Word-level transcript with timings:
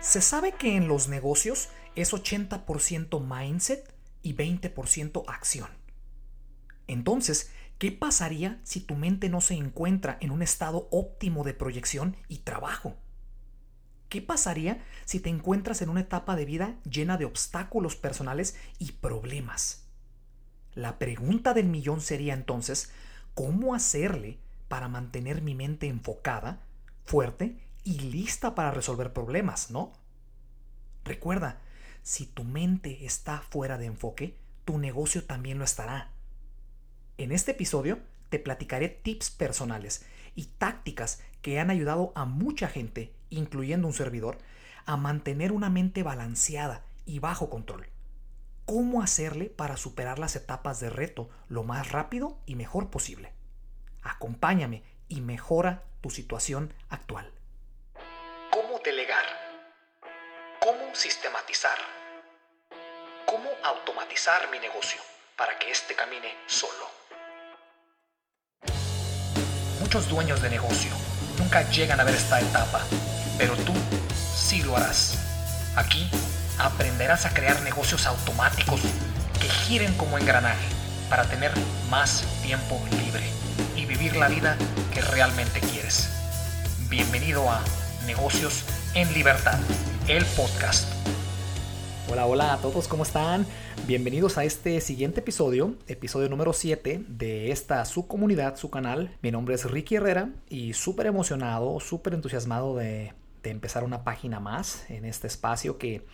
Se 0.00 0.20
sabe 0.20 0.52
que 0.52 0.76
en 0.76 0.86
los 0.86 1.08
negocios 1.08 1.70
es 1.96 2.12
80% 2.12 3.20
mindset 3.20 3.92
y 4.22 4.34
20% 4.34 5.24
acción. 5.26 5.68
Entonces, 6.86 7.50
¿qué 7.78 7.90
pasaría 7.90 8.60
si 8.62 8.80
tu 8.80 8.94
mente 8.94 9.28
no 9.28 9.40
se 9.40 9.54
encuentra 9.54 10.16
en 10.20 10.30
un 10.30 10.40
estado 10.40 10.88
óptimo 10.92 11.42
de 11.42 11.52
proyección 11.52 12.16
y 12.28 12.38
trabajo? 12.38 12.96
¿Qué 14.08 14.22
pasaría 14.22 14.84
si 15.04 15.18
te 15.18 15.30
encuentras 15.30 15.82
en 15.82 15.90
una 15.90 16.00
etapa 16.00 16.36
de 16.36 16.44
vida 16.44 16.76
llena 16.88 17.18
de 17.18 17.24
obstáculos 17.24 17.96
personales 17.96 18.56
y 18.78 18.92
problemas? 18.92 19.88
La 20.74 20.98
pregunta 20.98 21.54
del 21.54 21.66
millón 21.66 22.00
sería 22.00 22.34
entonces, 22.34 22.92
¿cómo 23.34 23.74
hacerle 23.74 24.38
para 24.68 24.88
mantener 24.88 25.42
mi 25.42 25.56
mente 25.56 25.88
enfocada, 25.88 26.60
fuerte 27.04 27.58
y 27.84 27.98
lista 27.98 28.54
para 28.54 28.70
resolver 28.70 29.12
problemas, 29.12 29.70
¿no? 29.70 29.92
Recuerda, 31.08 31.56
si 32.02 32.26
tu 32.26 32.44
mente 32.44 33.06
está 33.06 33.38
fuera 33.40 33.78
de 33.78 33.86
enfoque, 33.86 34.36
tu 34.66 34.76
negocio 34.76 35.24
también 35.24 35.56
lo 35.56 35.64
estará. 35.64 36.10
En 37.16 37.32
este 37.32 37.52
episodio 37.52 37.98
te 38.28 38.38
platicaré 38.38 38.90
tips 38.90 39.30
personales 39.30 40.04
y 40.34 40.44
tácticas 40.58 41.22
que 41.40 41.60
han 41.60 41.70
ayudado 41.70 42.12
a 42.14 42.26
mucha 42.26 42.68
gente, 42.68 43.10
incluyendo 43.30 43.88
un 43.88 43.94
servidor, 43.94 44.36
a 44.84 44.98
mantener 44.98 45.52
una 45.52 45.70
mente 45.70 46.02
balanceada 46.02 46.84
y 47.06 47.20
bajo 47.20 47.48
control. 47.48 47.88
¿Cómo 48.66 49.00
hacerle 49.00 49.46
para 49.46 49.78
superar 49.78 50.18
las 50.18 50.36
etapas 50.36 50.78
de 50.78 50.90
reto 50.90 51.30
lo 51.48 51.64
más 51.64 51.90
rápido 51.90 52.36
y 52.44 52.54
mejor 52.54 52.90
posible? 52.90 53.32
Acompáñame 54.02 54.82
y 55.08 55.22
mejora 55.22 55.84
tu 56.02 56.10
situación 56.10 56.74
actual. 56.90 57.32
¿Cómo 58.52 58.78
delegar? 58.84 59.24
¿Cómo 60.98 61.12
sistematizar? 61.12 61.78
¿Cómo 63.24 63.48
automatizar 63.62 64.50
mi 64.50 64.58
negocio 64.58 65.00
para 65.36 65.56
que 65.56 65.70
éste 65.70 65.94
camine 65.94 66.36
solo? 66.48 66.90
Muchos 69.78 70.08
dueños 70.08 70.42
de 70.42 70.50
negocio 70.50 70.90
nunca 71.38 71.62
llegan 71.70 72.00
a 72.00 72.04
ver 72.04 72.16
esta 72.16 72.40
etapa, 72.40 72.80
pero 73.38 73.54
tú 73.58 73.72
sí 74.36 74.60
lo 74.64 74.76
harás. 74.76 75.14
Aquí 75.76 76.10
aprenderás 76.58 77.26
a 77.26 77.30
crear 77.32 77.60
negocios 77.62 78.04
automáticos 78.04 78.80
que 79.40 79.48
giren 79.48 79.96
como 79.96 80.18
engranaje 80.18 80.66
para 81.08 81.22
tener 81.28 81.52
más 81.88 82.24
tiempo 82.42 82.84
libre 83.04 83.30
y 83.76 83.86
vivir 83.86 84.16
la 84.16 84.26
vida 84.26 84.56
que 84.92 85.00
realmente 85.00 85.60
quieres. 85.60 86.08
Bienvenido 86.88 87.48
a 87.48 87.62
Negocios 88.04 88.64
en 88.94 89.14
Libertad, 89.14 89.60
el 90.08 90.24
podcast. 90.38 90.90
Hola, 92.10 92.24
hola 92.24 92.54
a 92.54 92.56
todos, 92.56 92.88
¿cómo 92.88 93.02
están? 93.02 93.44
Bienvenidos 93.86 94.38
a 94.38 94.44
este 94.44 94.80
siguiente 94.80 95.20
episodio, 95.20 95.74
episodio 95.86 96.30
número 96.30 96.54
7 96.54 97.04
de 97.06 97.50
esta 97.50 97.84
su 97.84 98.06
comunidad, 98.06 98.56
su 98.56 98.70
canal. 98.70 99.14
Mi 99.20 99.30
nombre 99.30 99.54
es 99.54 99.70
Ricky 99.70 99.96
Herrera 99.96 100.30
y 100.48 100.72
súper 100.72 101.08
emocionado, 101.08 101.78
súper 101.80 102.14
entusiasmado 102.14 102.74
de, 102.74 103.12
de 103.42 103.50
empezar 103.50 103.84
una 103.84 104.02
página 104.02 104.40
más 104.40 104.88
en 104.88 105.04
este 105.04 105.26
espacio 105.26 105.76
que 105.76 106.06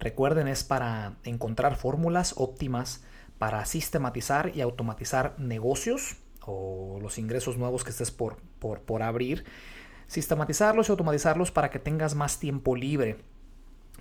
recuerden 0.00 0.48
es 0.48 0.64
para 0.64 1.16
encontrar 1.22 1.76
fórmulas 1.76 2.32
óptimas 2.38 3.04
para 3.38 3.66
sistematizar 3.66 4.52
y 4.54 4.62
automatizar 4.62 5.34
negocios 5.38 6.16
o 6.40 6.98
los 7.02 7.18
ingresos 7.18 7.58
nuevos 7.58 7.84
que 7.84 7.90
estés 7.90 8.10
por, 8.10 8.38
por, 8.58 8.80
por 8.80 9.02
abrir. 9.02 9.44
Sistematizarlos 10.06 10.88
y 10.88 10.92
automatizarlos 10.92 11.50
para 11.50 11.70
que 11.70 11.78
tengas 11.78 12.14
más 12.14 12.38
tiempo 12.38 12.76
libre 12.76 13.18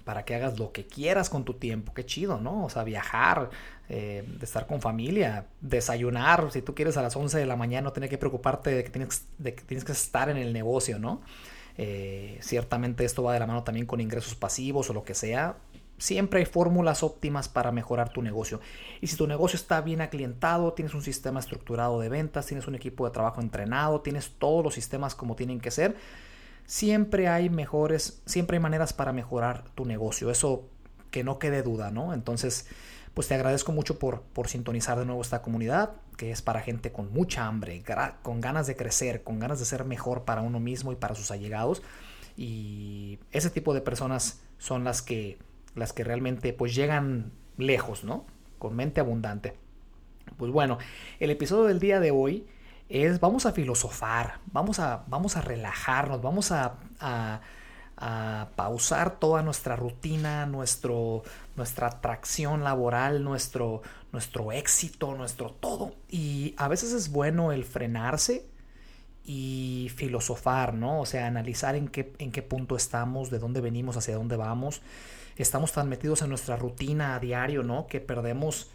para 0.02 0.26
que 0.26 0.36
hagas 0.36 0.60
lo 0.60 0.72
que 0.72 0.86
quieras 0.86 1.30
con 1.30 1.46
tu 1.46 1.56
tiempo. 1.56 1.94
Qué 1.94 2.06
chido, 2.06 2.40
¿no? 2.40 2.66
O 2.66 2.70
sea, 2.70 2.84
viajar, 2.84 3.50
eh, 3.90 4.24
estar 4.42 4.68
con 4.68 4.82
familia, 4.82 5.46
desayunar. 5.62 6.52
Si 6.52 6.62
tú 6.62 6.76
quieres 6.76 6.98
a 6.98 7.02
las 7.02 7.16
11 7.16 7.38
de 7.38 7.46
la 7.46 7.56
mañana, 7.56 7.86
no 7.86 7.94
tener 7.94 8.10
que 8.10 8.18
preocuparte 8.18 8.72
de 8.72 8.84
que 8.84 8.90
tienes, 8.90 9.28
de 9.38 9.56
que, 9.56 9.64
tienes 9.64 9.84
que 9.86 9.92
estar 9.92 10.30
en 10.30 10.38
el 10.38 10.54
negocio, 10.54 11.00
¿no? 11.00 11.22
Eh, 11.78 12.38
ciertamente 12.42 13.06
esto 13.06 13.24
va 13.24 13.34
de 13.34 13.40
la 13.40 13.48
mano 13.48 13.64
también 13.64 13.86
con 13.86 14.02
ingresos 14.02 14.36
pasivos 14.36 14.90
o 14.90 14.94
lo 14.94 15.04
que 15.04 15.14
sea. 15.14 15.56
Siempre 15.98 16.40
hay 16.40 16.46
fórmulas 16.46 17.04
óptimas 17.04 17.48
para 17.48 17.72
mejorar 17.72 18.12
tu 18.12 18.22
negocio. 18.22 18.60
Y 19.02 19.08
si 19.08 19.16
tu 19.16 19.28
negocio 19.28 19.56
está 19.56 19.82
bien 19.82 20.02
aclientado, 20.02 20.74
tienes 20.74 20.96
un 20.96 21.04
sistema 21.04 21.40
estructurado 21.40 22.00
de 22.00 22.10
ventas, 22.10 22.48
tienes 22.48 22.68
un 22.68 22.76
equipo 22.76 23.06
de 23.06 23.12
trabajo 23.12 23.40
entrenado, 23.40 24.02
tienes 24.02 24.32
todos 24.40 24.64
los 24.64 24.74
sistemas 24.74 25.14
como 25.14 25.36
tienen 25.36 25.60
que 25.60 25.70
ser, 25.70 25.96
siempre 26.72 27.28
hay 27.28 27.50
mejores, 27.50 28.22
siempre 28.26 28.56
hay 28.56 28.62
maneras 28.62 28.94
para 28.94 29.12
mejorar 29.12 29.66
tu 29.76 29.84
negocio. 29.84 30.32
Eso 30.32 30.70
que 31.12 31.22
no 31.22 31.38
quede 31.38 31.64
duda, 31.64 31.92
¿no? 31.92 32.14
Entonces, 32.14 32.66
pues 33.14 33.28
te 33.28 33.34
agradezco 33.34 33.74
mucho 33.74 34.00
por, 34.00 34.22
por 34.22 34.48
sintonizar 34.48 34.98
de 34.98 35.06
nuevo 35.06 35.22
esta 35.22 35.42
comunidad, 35.42 35.92
que 36.16 36.32
es 36.32 36.42
para 36.42 36.62
gente 36.62 36.94
con 36.94 37.12
mucha 37.12 37.46
hambre, 37.46 37.84
con 38.24 38.40
ganas 38.40 38.68
de 38.68 38.78
crecer, 38.78 39.22
con 39.22 39.38
ganas 39.38 39.60
de 39.60 39.66
ser 39.66 39.84
mejor 39.84 40.24
para 40.24 40.44
uno 40.44 40.62
mismo 40.62 40.94
y 40.94 40.96
para 40.96 41.14
sus 41.14 41.30
allegados. 41.30 41.84
Y 42.38 43.20
ese 43.34 43.50
tipo 43.50 43.74
de 43.74 43.82
personas 43.82 44.40
son 44.58 44.86
las 44.86 45.02
que, 45.02 45.40
las 45.76 45.92
que 45.92 46.06
realmente 46.06 46.54
pues 46.54 46.74
llegan 46.74 47.34
lejos, 47.58 48.06
¿no? 48.06 48.26
Con 48.60 48.78
mente 48.78 49.02
abundante. 49.02 49.58
Pues 50.38 50.54
bueno, 50.54 50.78
el 51.20 51.32
episodio 51.32 51.66
del 51.66 51.82
día 51.82 52.00
de 52.00 52.12
hoy 52.12 52.48
es 52.92 53.20
vamos 53.20 53.46
a 53.46 53.52
filosofar, 53.52 54.40
vamos 54.52 54.80
a, 54.80 55.04
vamos 55.08 55.38
a 55.38 55.42
relajarnos, 55.42 56.22
vamos 56.22 56.52
a, 56.52 57.42
pausar 58.56 59.20
toda 59.20 59.44
nuestra 59.44 59.76
rutina, 59.76 60.48
nuestro, 60.48 61.22
nuestra 61.56 61.86
atracción 61.86 62.64
laboral, 62.64 63.24
nuestro, 63.24 63.84
nuestro 64.12 64.52
éxito, 64.52 65.14
nuestro 65.14 65.52
todo. 65.52 65.94
Y 66.10 66.56
a 66.58 66.68
veces 66.68 66.94
es 66.94 67.12
bueno 67.12 67.52
el 67.52 67.64
frenarse 67.64 68.50
y 69.24 69.92
filosofar, 69.96 70.74
¿no? 70.74 71.00
O 71.02 71.06
sea, 71.06 71.28
analizar 71.28 71.76
en 71.76 71.90
qué, 71.90 72.12
en 72.18 72.32
qué 72.32 72.42
punto 72.42 72.76
estamos, 72.76 73.30
de 73.30 73.38
dónde 73.38 73.62
venimos, 73.62 73.98
hacia 73.98 74.16
dónde 74.16 74.36
vamos. 74.36 74.82
Estamos 75.38 75.72
tan 75.72 75.88
metidos 75.88 76.24
en 76.24 76.30
nuestra 76.30 76.56
rutina 76.56 77.14
a 77.14 77.20
diario, 77.20 77.62
¿no? 77.62 77.86
Que 77.86 78.02
perdemos 78.02 78.72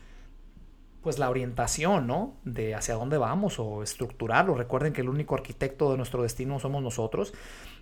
pues 1.06 1.20
la 1.20 1.30
orientación, 1.30 2.08
¿no? 2.08 2.34
De 2.44 2.74
hacia 2.74 2.96
dónde 2.96 3.16
vamos 3.16 3.60
o 3.60 3.84
estructurarlo. 3.84 4.56
Recuerden 4.56 4.92
que 4.92 5.02
el 5.02 5.08
único 5.08 5.36
arquitecto 5.36 5.92
de 5.92 5.96
nuestro 5.96 6.24
destino 6.24 6.58
somos 6.58 6.82
nosotros 6.82 7.32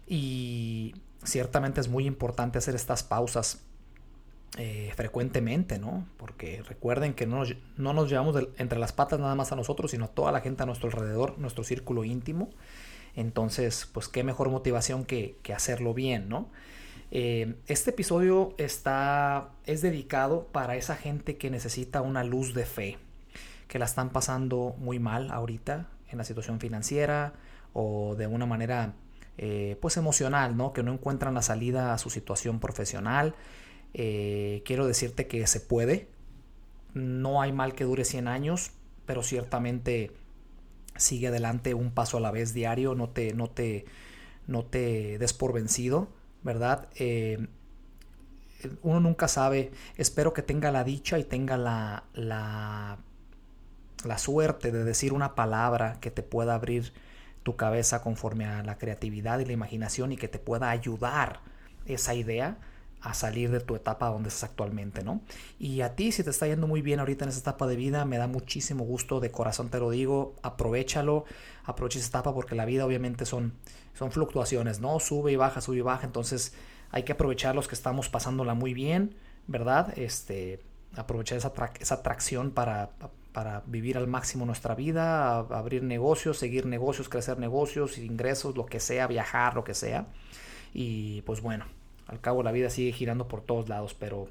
y 0.07 0.95
ciertamente 1.23 1.81
es 1.81 1.89
muy 1.89 2.05
importante 2.05 2.59
hacer 2.59 2.75
estas 2.75 3.03
pausas 3.03 3.65
eh, 4.59 4.93
frecuentemente, 4.95 5.79
¿no? 5.79 6.07
Porque 6.19 6.63
recuerden 6.69 7.15
que 7.15 7.25
no, 7.27 7.45
no 7.79 7.95
nos 7.95 8.11
llevamos 8.11 8.37
entre 8.59 8.79
las 8.79 8.93
patas 8.93 9.19
nada 9.19 9.35
más 9.35 9.53
a 9.53 9.57
nosotros, 9.57 9.93
sino 9.93 10.05
a 10.05 10.09
toda 10.09 10.31
la 10.31 10.43
gente 10.43 10.63
a 10.63 10.67
nuestro 10.67 10.91
alrededor, 10.91 11.39
nuestro 11.39 11.65
círculo 11.65 12.05
íntimo. 12.05 12.51
Entonces, 13.17 13.89
pues 13.91 14.07
qué 14.07 14.23
mejor 14.23 14.51
motivación 14.51 15.07
que, 15.07 15.39
que 15.43 15.55
hacerlo 15.55 15.95
bien, 15.95 16.29
¿no? 16.29 16.51
Eh, 17.11 17.55
este 17.69 17.89
episodio 17.91 18.55
está, 18.59 19.49
es 19.65 19.81
dedicado 19.81 20.49
para 20.49 20.77
esa 20.77 20.95
gente 20.95 21.39
que 21.39 21.49
necesita 21.49 22.03
una 22.03 22.23
luz 22.23 22.53
de 22.53 22.67
fe, 22.67 22.99
que 23.69 23.79
la 23.79 23.85
están 23.85 24.11
pasando 24.11 24.75
muy 24.79 24.99
mal 24.99 25.31
ahorita 25.31 25.89
en 26.11 26.19
la 26.19 26.25
situación 26.25 26.61
financiera 26.61 27.35
o 27.73 28.15
de 28.17 28.27
una 28.27 28.47
manera 28.47 28.95
eh, 29.37 29.77
pues 29.81 29.97
emocional, 29.97 30.57
¿no? 30.57 30.73
Que 30.73 30.83
no 30.83 30.93
encuentran 30.93 31.35
la 31.35 31.43
salida 31.43 31.93
a 31.93 31.99
su 31.99 32.11
situación 32.11 32.61
profesional. 32.61 33.35
Eh, 33.93 34.63
quiero 34.65 34.87
decirte 34.87 35.27
que 35.27 35.47
se 35.47 35.61
puede. 35.61 36.09
No 36.95 37.43
hay 37.43 37.53
mal 37.53 37.75
que 37.75 37.85
dure 37.85 38.05
100 38.05 38.29
años, 38.29 38.71
pero 39.07 39.23
ciertamente 39.23 40.13
sigue 40.97 41.29
adelante 41.29 41.75
un 41.75 41.91
paso 41.91 42.19
a 42.19 42.21
la 42.21 42.31
vez 42.31 42.55
diario. 42.55 42.95
No 42.95 43.09
te, 43.09 43.35
no 43.35 43.51
te, 43.51 43.87
no 44.47 44.65
te 44.65 45.19
des 45.19 45.33
por 45.33 45.53
vencido, 45.53 46.09
¿verdad? 46.45 46.89
Eh, 46.95 47.49
uno 48.83 49.01
nunca 49.01 49.27
sabe. 49.27 49.73
Espero 49.97 50.33
que 50.33 50.43
tenga 50.43 50.71
la 50.71 50.85
dicha 50.85 51.19
y 51.19 51.25
tenga 51.25 51.57
la, 51.57 52.05
la 52.15 52.99
la 54.05 54.19
suerte 54.19 54.73
de 54.73 54.85
decir 54.85 55.13
una 55.13 55.35
palabra 55.35 55.99
que 56.01 56.11
te 56.11 56.23
pueda 56.23 56.55
abrir 56.55 56.93
tu 57.43 57.57
cabeza 57.57 58.03
conforme 58.03 58.47
a 58.47 58.63
la 58.63 58.79
creatividad 58.79 59.39
y 59.39 59.45
la 59.45 59.53
imaginación 59.53 60.13
y 60.13 60.17
que 60.17 60.29
te 60.29 60.39
pueda 60.39 60.71
ayudar 60.71 61.41
esa 61.87 62.15
idea 62.15 62.59
a 63.05 63.13
salir 63.13 63.51
de 63.51 63.61
tu 63.61 63.77
etapa 63.77 64.09
donde 64.09 64.31
estás 64.31 64.45
actualmente, 64.45 65.05
¿no? 65.05 65.21
Y 65.59 65.83
a 65.83 65.95
ti, 65.95 66.11
si 66.11 66.25
te 66.25 66.31
está 66.31 66.47
yendo 66.47 66.67
muy 66.67 66.81
bien 66.81 67.01
ahorita 67.01 67.25
en 67.25 67.29
esa 67.29 67.41
etapa 67.41 67.67
de 67.67 67.77
vida, 67.77 68.07
me 68.07 68.17
da 68.17 68.27
muchísimo 68.27 68.85
gusto, 68.85 69.21
de 69.21 69.31
corazón 69.31 69.69
te 69.69 69.79
lo 69.79 69.91
digo, 69.91 70.35
aprovechalo, 70.43 71.27
aprovecha 71.65 71.99
esa 71.99 72.09
etapa 72.09 72.33
porque 72.33 72.55
la 72.55 72.65
vida 72.65 72.87
obviamente 72.87 73.27
son, 73.27 73.53
son 73.93 74.11
fluctuaciones, 74.11 74.81
¿no? 74.81 74.99
Sube 75.01 75.33
y 75.33 75.37
baja, 75.37 75.61
sube 75.61 75.77
y 75.77 75.83
baja, 75.83 76.07
entonces 76.07 76.55
hay 76.91 77.03
que 77.03 77.13
aprovechar 77.13 77.55
los 77.55 77.69
que 77.69 77.75
estamos 77.75 78.09
pasándola 78.09 78.55
muy 78.55 78.73
bien, 78.73 79.15
¿verdad? 79.49 79.93
Este, 79.99 80.61
aprovechar 80.97 81.37
esa, 81.37 81.53
esa 81.79 81.97
atracción 81.97 82.53
para 82.53 82.91
para 83.35 83.65
vivir 83.67 83.99
al 83.99 84.07
máximo 84.07 84.47
nuestra 84.47 84.77
vida, 84.77 85.41
abrir 85.41 85.83
negocios, 85.83 86.39
seguir 86.39 86.67
negocios, 86.67 87.09
crecer 87.09 87.37
negocios, 87.39 87.99
ingresos, 87.99 88.57
lo 88.57 88.65
que 88.65 88.79
sea, 88.79 89.09
viajar, 89.09 89.57
lo 89.57 89.65
que 89.65 89.75
sea. 89.75 90.07
Y 90.73 91.23
pues 91.23 91.43
bueno, 91.43 91.67
Al 92.07 92.21
cabo 92.21 92.43
la 92.43 92.53
vida 92.53 92.71
sigue 92.71 92.93
girando 92.93 93.29
por 93.29 93.41
todos 93.41 93.69
lados, 93.69 93.95
pero 93.95 94.29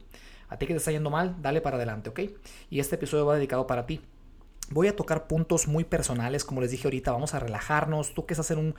a 0.49 0.57
ti 0.57 0.67
que 0.67 0.73
te 0.73 0.77
está 0.77 0.91
yendo 0.91 1.09
mal, 1.09 1.35
dale 1.41 1.59
para 1.61 1.77
adelante, 1.77 2.09
¿ok? 2.09 2.19
Y 2.69 2.79
este 2.79 2.95
episodio 2.95 3.25
va 3.25 3.35
dedicado 3.35 3.65
para 3.67 3.85
ti. 3.85 3.99
Voy 4.69 4.87
a 4.87 4.95
tocar 4.95 5.27
puntos 5.27 5.67
muy 5.67 5.83
personales, 5.83 6.45
como 6.45 6.61
les 6.61 6.71
dije 6.71 6.87
ahorita, 6.87 7.11
vamos 7.11 7.33
a 7.33 7.39
relajarnos. 7.39 8.13
Tú 8.13 8.25
que 8.25 8.33
estás 8.33 8.49
en 8.51 8.59
un, 8.59 8.75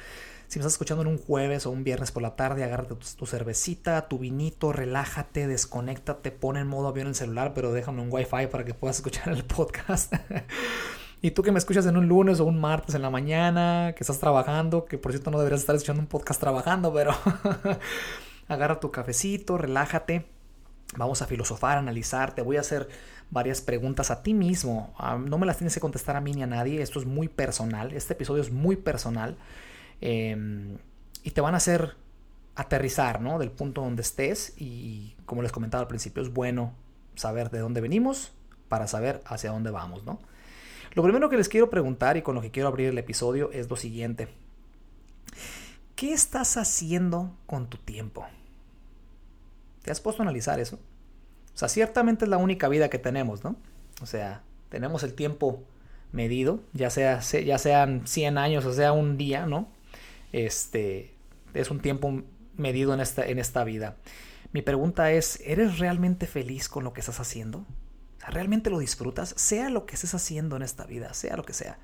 si 0.49 0.59
me 0.59 0.63
estás 0.63 0.73
escuchando 0.73 1.03
en 1.03 1.09
un 1.09 1.19
jueves 1.19 1.67
o 1.67 1.71
un 1.71 1.85
viernes 1.85 2.11
por 2.11 2.23
la 2.23 2.37
tarde, 2.37 2.65
agárrate 2.65 2.95
tu, 3.17 3.27
cervecita, 3.27 4.09
tu 4.09 4.19
vinito, 4.19 4.73
relájate, 4.73 5.47
desconéctate, 5.47 6.31
pon 6.31 6.57
en 6.57 6.67
modo 6.67 6.89
avión 6.89 7.09
el 7.09 7.15
celular, 7.15 7.53
pero 7.55 7.73
déjame 7.73 8.03
un 8.03 8.09
wifi 8.11 8.47
para 8.51 8.65
que 8.65 8.75
puedas 8.75 8.97
escuchar 8.99 9.29
el 9.29 9.45
podcast. 9.45 10.13
y 11.23 11.33
tú 11.33 11.43
que 11.43 11.53
me 11.53 11.59
escuchas 11.59 11.87
en 11.87 11.97
un 11.97 12.09
lunes 12.09 12.41
o 12.41 12.45
un 12.47 12.61
martes 12.61 12.95
en 12.95 13.03
la 13.03 13.11
mañana, 13.11 13.95
que 13.95 14.03
estás 14.03 14.19
trabajando, 14.19 14.87
que 14.87 14.97
por 14.97 15.13
cierto 15.13 15.31
no 15.31 15.39
deberías 15.39 15.61
estar 15.61 15.77
escuchando 15.77 16.01
un 16.01 16.09
podcast 16.09 16.41
trabajando, 16.41 16.93
pero 16.95 17.13
agarra 18.49 18.81
tu 18.81 18.91
cafecito, 18.91 19.59
relájate. 19.59 20.27
Vamos 20.97 21.23
a 21.23 21.27
filosofar, 21.27 21.79
analizar, 21.79 22.35
te 22.35 22.43
voy 22.43 22.57
a 22.57 22.61
hacer 22.61 22.89
varias 23.31 23.61
preguntas 23.61 24.11
a 24.11 24.23
ti 24.23 24.35
mismo. 24.35 24.95
Ah, 24.99 25.19
no 25.19 25.39
me 25.39 25.47
las 25.47 25.59
tienes 25.59 25.75
que 25.75 25.81
contestar 25.81 26.17
a 26.17 26.21
mí 26.21 26.33
ni 26.33 26.43
a 26.43 26.47
nadie. 26.47 26.83
Esto 26.83 26.99
es 26.99 27.07
muy 27.07 27.29
personal. 27.29 27.93
Este 27.93 28.15
episodio 28.15 28.43
es 28.43 28.53
muy 28.53 28.77
personal. 28.77 29.37
Em, 30.01 30.79
y 31.23 31.31
te 31.31 31.41
van 31.41 31.55
a 31.55 31.59
hacer 31.59 31.97
aterrizar, 32.55 33.21
¿no? 33.21 33.39
Del 33.39 33.51
punto 33.51 33.81
donde 33.81 34.03
estés. 34.03 34.55
Y 34.57 35.17
como 35.27 35.43
les 35.43 35.53
comentaba 35.53 35.83
al 35.83 35.89
principio, 35.89 36.23
es 36.23 36.33
bueno 36.33 36.75
saber 37.17 37.51
de 37.51 37.61
dónde 37.61 37.81
venimos 37.81 38.33
para 38.69 38.87
saber 38.87 39.23
hacia 39.27 39.51
dónde 39.51 39.71
vamos, 39.71 40.05
¿no? 40.05 40.21
Lo 40.95 41.03
primero 41.03 41.29
que 41.29 41.37
les 41.37 41.49
quiero 41.49 41.71
preguntar 41.71 42.17
y 42.17 42.23
con 42.23 42.35
lo 42.35 42.41
que 42.41 42.51
quiero 42.51 42.69
abrir 42.69 42.89
el 42.89 42.99
episodio 42.99 43.51
es 43.53 43.69
lo 43.69 43.77
siguiente. 43.77 44.29
¿Qué 45.97 46.13
estás 46.13 46.57
haciendo 46.57 47.37
con 47.47 47.69
tu 47.69 47.79
tiempo? 47.79 48.27
¿Te 49.83 49.91
has 49.91 50.01
puesto 50.01 50.23
a 50.23 50.25
analizar 50.25 50.61
eso? 50.61 50.79
O 51.55 51.59
sea, 51.59 51.69
ciertamente 51.69 52.25
es 52.25 52.29
la 52.29 52.37
única 52.37 52.69
vida 52.69 52.89
que 52.89 52.99
tenemos, 52.99 53.45
¿no? 53.45 53.57
O 54.03 54.07
sea, 54.07 54.43
tenemos 54.69 55.03
el 55.05 55.15
tiempo 55.15 55.63
medido, 56.13 56.61
ya, 56.73 56.91
sea, 56.91 57.21
ya 57.21 57.59
sean 57.59 58.07
100 58.07 58.39
años 58.39 58.65
o 58.65 58.73
sea 58.73 58.93
un 58.93 59.17
día, 59.17 59.47
¿no? 59.47 59.69
Este, 60.33 61.13
es 61.55 61.71
un 61.71 61.81
tiempo 61.81 62.23
medido 62.57 62.95
en 62.95 63.01
esta, 63.01 63.27
en 63.27 63.39
esta 63.39 63.65
vida. 63.65 63.97
Mi 64.53 64.63
pregunta 64.63 65.13
es, 65.13 65.41
¿eres 65.45 65.79
realmente 65.79 66.27
feliz 66.27 66.69
con 66.69 66.85
lo 66.85 66.93
que 66.93 67.01
estás 67.01 67.21
haciendo? 67.21 67.67
¿Realmente 68.29 68.71
lo 68.71 68.79
disfrutas? 68.79 69.35
Sea 69.37 69.71
lo 69.71 69.87
que 69.87 69.95
estés 69.95 70.15
haciendo 70.15 70.57
en 70.57 70.63
esta 70.63 70.87
vida, 70.87 71.13
sea 71.15 71.37
lo 71.37 71.45
que 71.45 71.53
sea. 71.53 71.79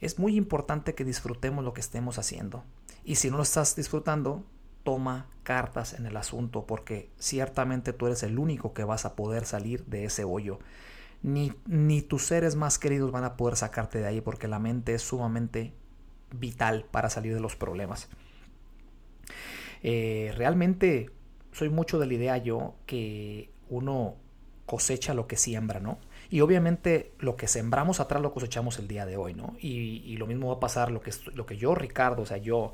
Es 0.00 0.18
muy 0.18 0.36
importante 0.36 0.94
que 0.94 1.04
disfrutemos 1.04 1.64
lo 1.64 1.74
que 1.74 1.80
estemos 1.80 2.18
haciendo. 2.18 2.64
Y 3.04 3.16
si 3.16 3.30
no 3.30 3.36
lo 3.36 3.42
estás 3.42 3.76
disfrutando, 3.76 4.44
toma 4.82 5.28
cartas 5.42 5.94
en 5.94 6.06
el 6.06 6.16
asunto 6.16 6.66
porque 6.66 7.10
ciertamente 7.18 7.92
tú 7.92 8.06
eres 8.06 8.22
el 8.22 8.38
único 8.38 8.72
que 8.72 8.84
vas 8.84 9.04
a 9.04 9.16
poder 9.16 9.44
salir 9.44 9.84
de 9.86 10.04
ese 10.04 10.24
hoyo. 10.24 10.58
Ni, 11.22 11.52
ni 11.66 12.02
tus 12.02 12.24
seres 12.24 12.56
más 12.56 12.78
queridos 12.78 13.12
van 13.12 13.24
a 13.24 13.36
poder 13.36 13.56
sacarte 13.56 13.98
de 13.98 14.06
ahí 14.06 14.20
porque 14.20 14.48
la 14.48 14.58
mente 14.58 14.94
es 14.94 15.02
sumamente 15.02 15.72
vital 16.32 16.86
para 16.90 17.10
salir 17.10 17.34
de 17.34 17.40
los 17.40 17.56
problemas. 17.56 18.08
Eh, 19.82 20.32
realmente 20.36 21.10
soy 21.52 21.68
mucho 21.68 21.98
de 21.98 22.06
la 22.06 22.14
idea 22.14 22.36
yo 22.38 22.74
que 22.86 23.50
uno 23.68 24.16
cosecha 24.66 25.14
lo 25.14 25.26
que 25.26 25.36
siembra, 25.36 25.80
¿no? 25.80 25.98
Y 26.30 26.40
obviamente 26.40 27.12
lo 27.18 27.36
que 27.36 27.46
sembramos 27.46 28.00
atrás 28.00 28.22
lo 28.22 28.32
cosechamos 28.32 28.78
el 28.78 28.88
día 28.88 29.04
de 29.04 29.16
hoy, 29.16 29.34
¿no? 29.34 29.54
Y, 29.60 30.02
y 30.06 30.16
lo 30.16 30.26
mismo 30.26 30.48
va 30.48 30.54
a 30.54 30.60
pasar 30.60 30.90
lo 30.90 31.00
que, 31.00 31.12
lo 31.34 31.44
que 31.46 31.56
yo, 31.56 31.74
Ricardo, 31.74 32.22
o 32.22 32.26
sea, 32.26 32.38
yo 32.38 32.72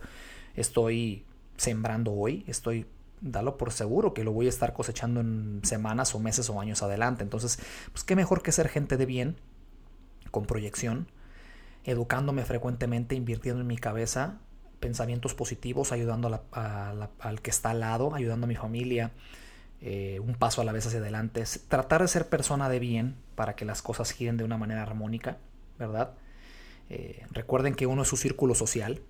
estoy 0.55 1.25
sembrando 1.58 2.12
hoy, 2.12 2.44
estoy 2.46 2.87
dalo 3.20 3.56
por 3.56 3.72
seguro 3.72 4.14
que 4.14 4.25
lo 4.25 4.32
voy 4.32 4.46
a 4.46 4.49
estar 4.49 4.72
cosechando 4.72 5.20
en 5.20 5.60
semanas 5.64 6.14
o 6.14 6.20
meses 6.20 6.49
o 6.50 6.60
años 6.60 6.82
adelante. 6.82 7.22
Entonces, 7.22 7.58
pues 7.93 8.05
qué 8.05 8.16
mejor 8.16 8.43
que 8.43 8.52
ser 8.52 8.69
gente 8.69 8.96
de 8.96 9.06
bien, 9.06 9.37
con 10.31 10.46
proyección, 10.46 11.08
educándome 11.84 12.44
frecuentemente, 12.44 13.14
invirtiendo 13.14 13.60
en 13.60 13.66
mi 13.66 13.76
cabeza 13.76 14.38
pensamientos 14.81 15.34
positivos, 15.34 15.90
ayudando 15.90 16.43
al 16.52 17.43
que 17.43 17.50
está 17.50 17.70
al 17.70 17.81
lado, 17.81 18.14
ayudando 18.14 18.44
a 18.44 18.49
mi 18.49 18.55
familia, 18.55 19.10
eh, 19.81 20.20
un 20.20 20.34
paso 20.34 20.60
a 20.60 20.64
la 20.64 20.72
vez 20.72 20.87
hacia 20.87 21.00
adelante. 21.00 21.43
tratar 21.69 22.02
de 22.02 22.08
ser 22.08 22.28
persona 22.28 22.69
de 22.69 22.78
bien 22.78 23.16
para 23.34 23.56
que 23.56 23.64
las 23.64 23.82
cosas 23.82 24.12
giren 24.12 24.37
de 24.37 24.44
una 24.44 24.56
manera 24.56 24.82
armónica, 24.82 25.38
¿verdad? 25.78 26.14
Eh, 26.90 27.26
recuerden 27.31 27.75
que 27.75 27.87
uno 27.87 28.02
es 28.02 28.08
su 28.08 28.16
círculo 28.16 28.55
social, 28.55 29.02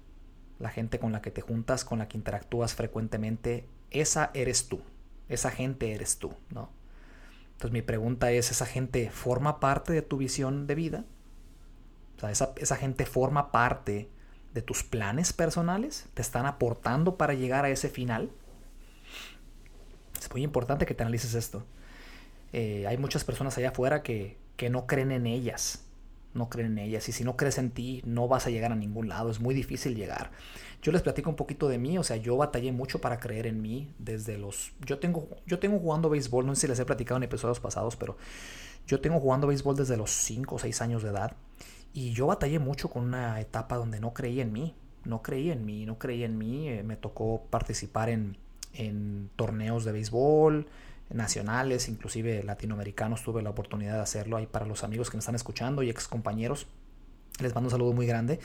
la 0.58 0.70
gente 0.70 0.98
con 0.98 1.12
la 1.12 1.22
que 1.22 1.30
te 1.30 1.40
juntas, 1.40 1.84
con 1.84 1.98
la 1.98 2.08
que 2.08 2.16
interactúas 2.16 2.74
frecuentemente, 2.74 3.68
esa 3.90 4.30
eres 4.34 4.68
tú, 4.68 4.80
esa 5.28 5.50
gente 5.50 5.92
eres 5.92 6.18
tú, 6.18 6.34
¿no? 6.50 6.70
Entonces 7.52 7.72
mi 7.72 7.82
pregunta 7.82 8.30
es, 8.30 8.50
¿esa 8.50 8.66
gente 8.66 9.10
forma 9.10 9.60
parte 9.60 9.92
de 9.92 10.02
tu 10.02 10.16
visión 10.16 10.66
de 10.66 10.74
vida? 10.74 11.04
O 12.16 12.20
sea, 12.20 12.30
esa, 12.30 12.52
esa 12.56 12.76
gente 12.76 13.04
forma 13.06 13.50
parte 13.50 14.08
de 14.54 14.62
tus 14.62 14.82
planes 14.82 15.32
personales, 15.32 16.06
te 16.14 16.22
están 16.22 16.46
aportando 16.46 17.16
para 17.16 17.34
llegar 17.34 17.64
a 17.64 17.70
ese 17.70 17.88
final. 17.88 18.30
Es 20.18 20.30
muy 20.30 20.42
importante 20.42 20.86
que 20.86 20.94
te 20.94 21.02
analices 21.02 21.34
esto. 21.34 21.64
Eh, 22.52 22.86
hay 22.86 22.96
muchas 22.96 23.24
personas 23.24 23.58
allá 23.58 23.70
afuera 23.70 24.02
que, 24.02 24.38
que 24.56 24.70
no 24.70 24.86
creen 24.86 25.12
en 25.12 25.26
ellas, 25.26 25.84
no 26.34 26.48
creen 26.48 26.72
en 26.72 26.78
ellas. 26.78 27.08
Y 27.08 27.12
si 27.12 27.24
no 27.24 27.36
crees 27.36 27.58
en 27.58 27.70
ti, 27.70 28.02
no 28.04 28.28
vas 28.28 28.46
a 28.46 28.50
llegar 28.50 28.72
a 28.72 28.76
ningún 28.76 29.08
lado. 29.08 29.30
Es 29.30 29.40
muy 29.40 29.54
difícil 29.54 29.94
llegar. 29.94 30.30
Yo 30.82 30.92
les 30.92 31.02
platico 31.02 31.30
un 31.30 31.36
poquito 31.36 31.68
de 31.68 31.78
mí. 31.78 31.98
O 31.98 32.04
sea, 32.04 32.16
yo 32.16 32.36
batallé 32.36 32.72
mucho 32.72 33.00
para 33.00 33.18
creer 33.18 33.46
en 33.46 33.60
mí 33.62 33.92
desde 33.98 34.38
los... 34.38 34.72
Yo 34.84 34.98
tengo, 34.98 35.28
yo 35.46 35.58
tengo 35.58 35.78
jugando 35.78 36.08
béisbol, 36.08 36.46
no 36.46 36.54
sé 36.54 36.62
si 36.62 36.68
les 36.68 36.78
he 36.78 36.84
platicado 36.84 37.16
en 37.16 37.24
episodios 37.24 37.60
pasados, 37.60 37.96
pero 37.96 38.16
yo 38.86 39.00
tengo 39.00 39.20
jugando 39.20 39.46
béisbol 39.46 39.76
desde 39.76 39.96
los 39.96 40.10
5 40.10 40.54
o 40.54 40.58
6 40.58 40.82
años 40.82 41.02
de 41.02 41.10
edad. 41.10 41.36
Y 41.92 42.12
yo 42.12 42.26
batallé 42.26 42.58
mucho 42.58 42.90
con 42.90 43.04
una 43.04 43.40
etapa 43.40 43.76
donde 43.76 44.00
no 44.00 44.12
creí 44.12 44.40
en 44.40 44.52
mí. 44.52 44.74
No 45.04 45.22
creí 45.22 45.50
en 45.50 45.64
mí, 45.64 45.86
no 45.86 45.98
creí 45.98 46.24
en 46.24 46.38
mí. 46.38 46.68
Eh, 46.68 46.82
me 46.82 46.96
tocó 46.96 47.42
participar 47.50 48.10
en, 48.10 48.36
en 48.74 49.30
torneos 49.36 49.84
de 49.84 49.92
béisbol 49.92 50.66
nacionales, 51.10 51.88
inclusive 51.88 52.42
latinoamericanos, 52.42 53.22
tuve 53.22 53.42
la 53.42 53.50
oportunidad 53.50 53.94
de 53.94 54.00
hacerlo 54.00 54.36
ahí 54.36 54.46
para 54.46 54.66
los 54.66 54.84
amigos 54.84 55.10
que 55.10 55.16
me 55.16 55.20
están 55.20 55.34
escuchando 55.34 55.82
y 55.82 55.90
ex 55.90 56.08
compañeros. 56.08 56.66
Les 57.40 57.54
mando 57.54 57.68
un 57.68 57.70
saludo 57.70 57.92
muy 57.92 58.06
grande. 58.06 58.40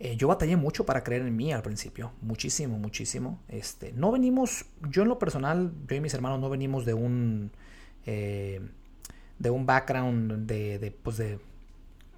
Eh, 0.00 0.16
yo 0.16 0.28
batallé 0.28 0.56
mucho 0.56 0.86
para 0.86 1.02
creer 1.02 1.22
en 1.22 1.34
mí 1.34 1.52
al 1.52 1.62
principio, 1.62 2.12
muchísimo, 2.20 2.78
muchísimo. 2.78 3.40
Este, 3.48 3.92
no 3.92 4.12
venimos, 4.12 4.64
yo 4.90 5.02
en 5.02 5.08
lo 5.08 5.18
personal, 5.18 5.72
yo 5.88 5.96
y 5.96 6.00
mis 6.00 6.14
hermanos 6.14 6.40
no 6.40 6.48
venimos 6.50 6.84
de 6.84 6.94
un, 6.94 7.50
eh, 8.06 8.60
de 9.38 9.50
un 9.50 9.66
background 9.66 10.46
de, 10.46 10.78
de, 10.78 10.92
pues 10.92 11.16
de, 11.16 11.40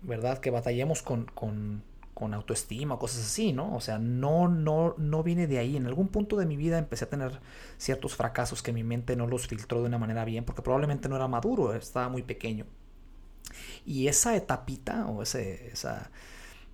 verdad, 0.03 0.39
que 0.39 0.50
batallemos 0.50 1.03
con, 1.03 1.27
con 1.27 1.83
con 2.21 2.35
autoestima, 2.35 2.99
cosas 2.99 3.23
así, 3.25 3.55
¿no? 3.55 3.75
O 3.75 3.81
sea, 3.81 3.99
no, 3.99 4.47
no, 4.47 4.95
no 4.99 5.23
viene 5.23 5.47
de 5.47 5.59
ahí. 5.59 5.77
En 5.77 5.87
algún 5.87 6.09
punto 6.09 6.37
de 6.37 6.45
mi 6.45 6.57
vida 6.57 6.77
empecé 6.77 7.07
a 7.07 7.09
tener 7.09 7.41
ciertos 7.79 8.15
fracasos 8.15 8.62
que 8.62 8.75
mi 8.75 8.85
mente 8.85 9.17
no 9.17 9.27
los 9.27 9.49
filtró 9.49 9.81
de 9.81 9.87
una 9.87 9.97
manera 9.97 10.27
bien, 10.27 10.45
porque 10.45 10.61
probablemente 10.61 11.09
no 11.09 11.17
era 11.17 11.27
maduro, 11.29 11.75
estaba 11.75 12.11
muy 12.11 12.23
pequeño. 12.23 12.67
Y 13.87 14.09
esa 14.09 14.37
etapita, 14.37 15.07
o 15.07 15.23
ese, 15.23 15.71
esa, 15.73 16.11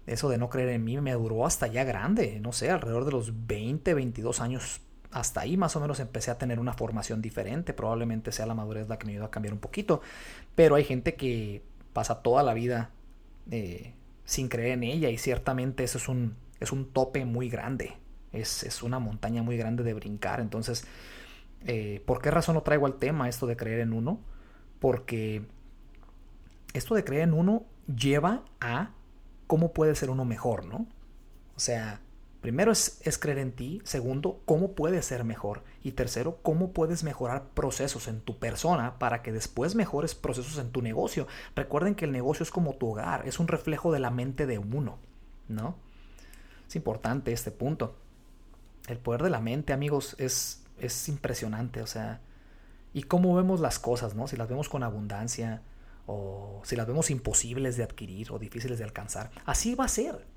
eso 0.06 0.28
de 0.28 0.36
no 0.36 0.50
creer 0.50 0.70
en 0.70 0.84
mí, 0.84 1.00
me 1.00 1.12
duró 1.12 1.46
hasta 1.46 1.68
ya 1.68 1.84
grande, 1.84 2.40
no 2.40 2.52
sé, 2.52 2.70
alrededor 2.70 3.04
de 3.04 3.12
los 3.12 3.46
20, 3.46 3.94
22 3.94 4.40
años. 4.40 4.80
Hasta 5.12 5.42
ahí 5.42 5.56
más 5.56 5.76
o 5.76 5.80
menos 5.80 6.00
empecé 6.00 6.32
a 6.32 6.38
tener 6.38 6.58
una 6.58 6.72
formación 6.72 7.22
diferente. 7.22 7.72
Probablemente 7.72 8.32
sea 8.32 8.46
la 8.46 8.54
madurez 8.54 8.88
la 8.88 8.98
que 8.98 9.06
me 9.06 9.12
ayudó 9.12 9.26
a 9.26 9.30
cambiar 9.30 9.54
un 9.54 9.60
poquito. 9.60 10.00
Pero 10.56 10.74
hay 10.74 10.84
gente 10.84 11.14
que 11.14 11.62
pasa 11.92 12.20
toda 12.22 12.42
la 12.42 12.52
vida 12.52 12.90
eh, 13.50 13.94
sin 14.26 14.48
creer 14.48 14.72
en 14.72 14.82
ella 14.84 15.08
y 15.08 15.16
ciertamente 15.16 15.84
eso 15.84 15.96
es 15.96 16.08
un, 16.08 16.36
es 16.60 16.72
un 16.72 16.92
tope 16.92 17.24
muy 17.24 17.48
grande, 17.48 17.96
es, 18.32 18.64
es 18.64 18.82
una 18.82 18.98
montaña 18.98 19.42
muy 19.42 19.56
grande 19.56 19.82
de 19.84 19.94
brincar. 19.94 20.40
Entonces, 20.40 20.84
eh, 21.64 22.02
¿por 22.04 22.20
qué 22.20 22.30
razón 22.30 22.56
no 22.56 22.62
traigo 22.62 22.84
al 22.84 22.98
tema 22.98 23.28
esto 23.28 23.46
de 23.46 23.56
creer 23.56 23.80
en 23.80 23.94
uno? 23.94 24.20
Porque 24.80 25.46
esto 26.74 26.94
de 26.94 27.04
creer 27.04 27.22
en 27.22 27.32
uno 27.32 27.64
lleva 27.86 28.44
a 28.60 28.90
cómo 29.46 29.72
puede 29.72 29.94
ser 29.94 30.10
uno 30.10 30.24
mejor, 30.24 30.66
¿no? 30.66 30.86
O 31.54 31.60
sea, 31.60 32.00
Primero 32.40 32.70
es, 32.70 33.18
creer 33.18 33.38
en 33.38 33.52
ti. 33.52 33.80
Segundo, 33.84 34.40
cómo 34.44 34.72
puedes 34.72 35.04
ser 35.04 35.24
mejor. 35.24 35.64
Y 35.82 35.92
tercero, 35.92 36.38
cómo 36.42 36.72
puedes 36.72 37.02
mejorar 37.02 37.48
procesos 37.54 38.08
en 38.08 38.20
tu 38.20 38.38
persona 38.38 38.98
para 38.98 39.22
que 39.22 39.32
después 39.32 39.74
mejores 39.74 40.14
procesos 40.14 40.58
en 40.58 40.70
tu 40.70 40.82
negocio. 40.82 41.26
Recuerden 41.54 41.94
que 41.94 42.04
el 42.04 42.12
negocio 42.12 42.42
es 42.42 42.50
como 42.50 42.74
tu 42.74 42.90
hogar, 42.90 43.26
es 43.26 43.40
un 43.40 43.48
reflejo 43.48 43.92
de 43.92 44.00
la 44.00 44.10
mente 44.10 44.46
de 44.46 44.58
uno, 44.58 44.98
¿no? 45.48 45.76
Es 46.68 46.76
importante 46.76 47.32
este 47.32 47.50
punto. 47.50 47.96
El 48.86 48.98
poder 48.98 49.22
de 49.22 49.30
la 49.30 49.40
mente, 49.40 49.72
amigos, 49.72 50.14
es, 50.18 50.62
es 50.78 51.08
impresionante. 51.08 51.82
O 51.82 51.86
sea, 51.86 52.20
y 52.92 53.02
cómo 53.04 53.34
vemos 53.34 53.60
las 53.60 53.78
cosas, 53.78 54.14
¿no? 54.14 54.28
Si 54.28 54.36
las 54.36 54.48
vemos 54.48 54.68
con 54.68 54.82
abundancia 54.82 55.62
o 56.06 56.62
si 56.64 56.76
las 56.76 56.86
vemos 56.86 57.10
imposibles 57.10 57.76
de 57.76 57.82
adquirir 57.82 58.30
o 58.30 58.38
difíciles 58.38 58.78
de 58.78 58.84
alcanzar. 58.84 59.30
Así 59.44 59.74
va 59.74 59.86
a 59.86 59.88
ser 59.88 60.35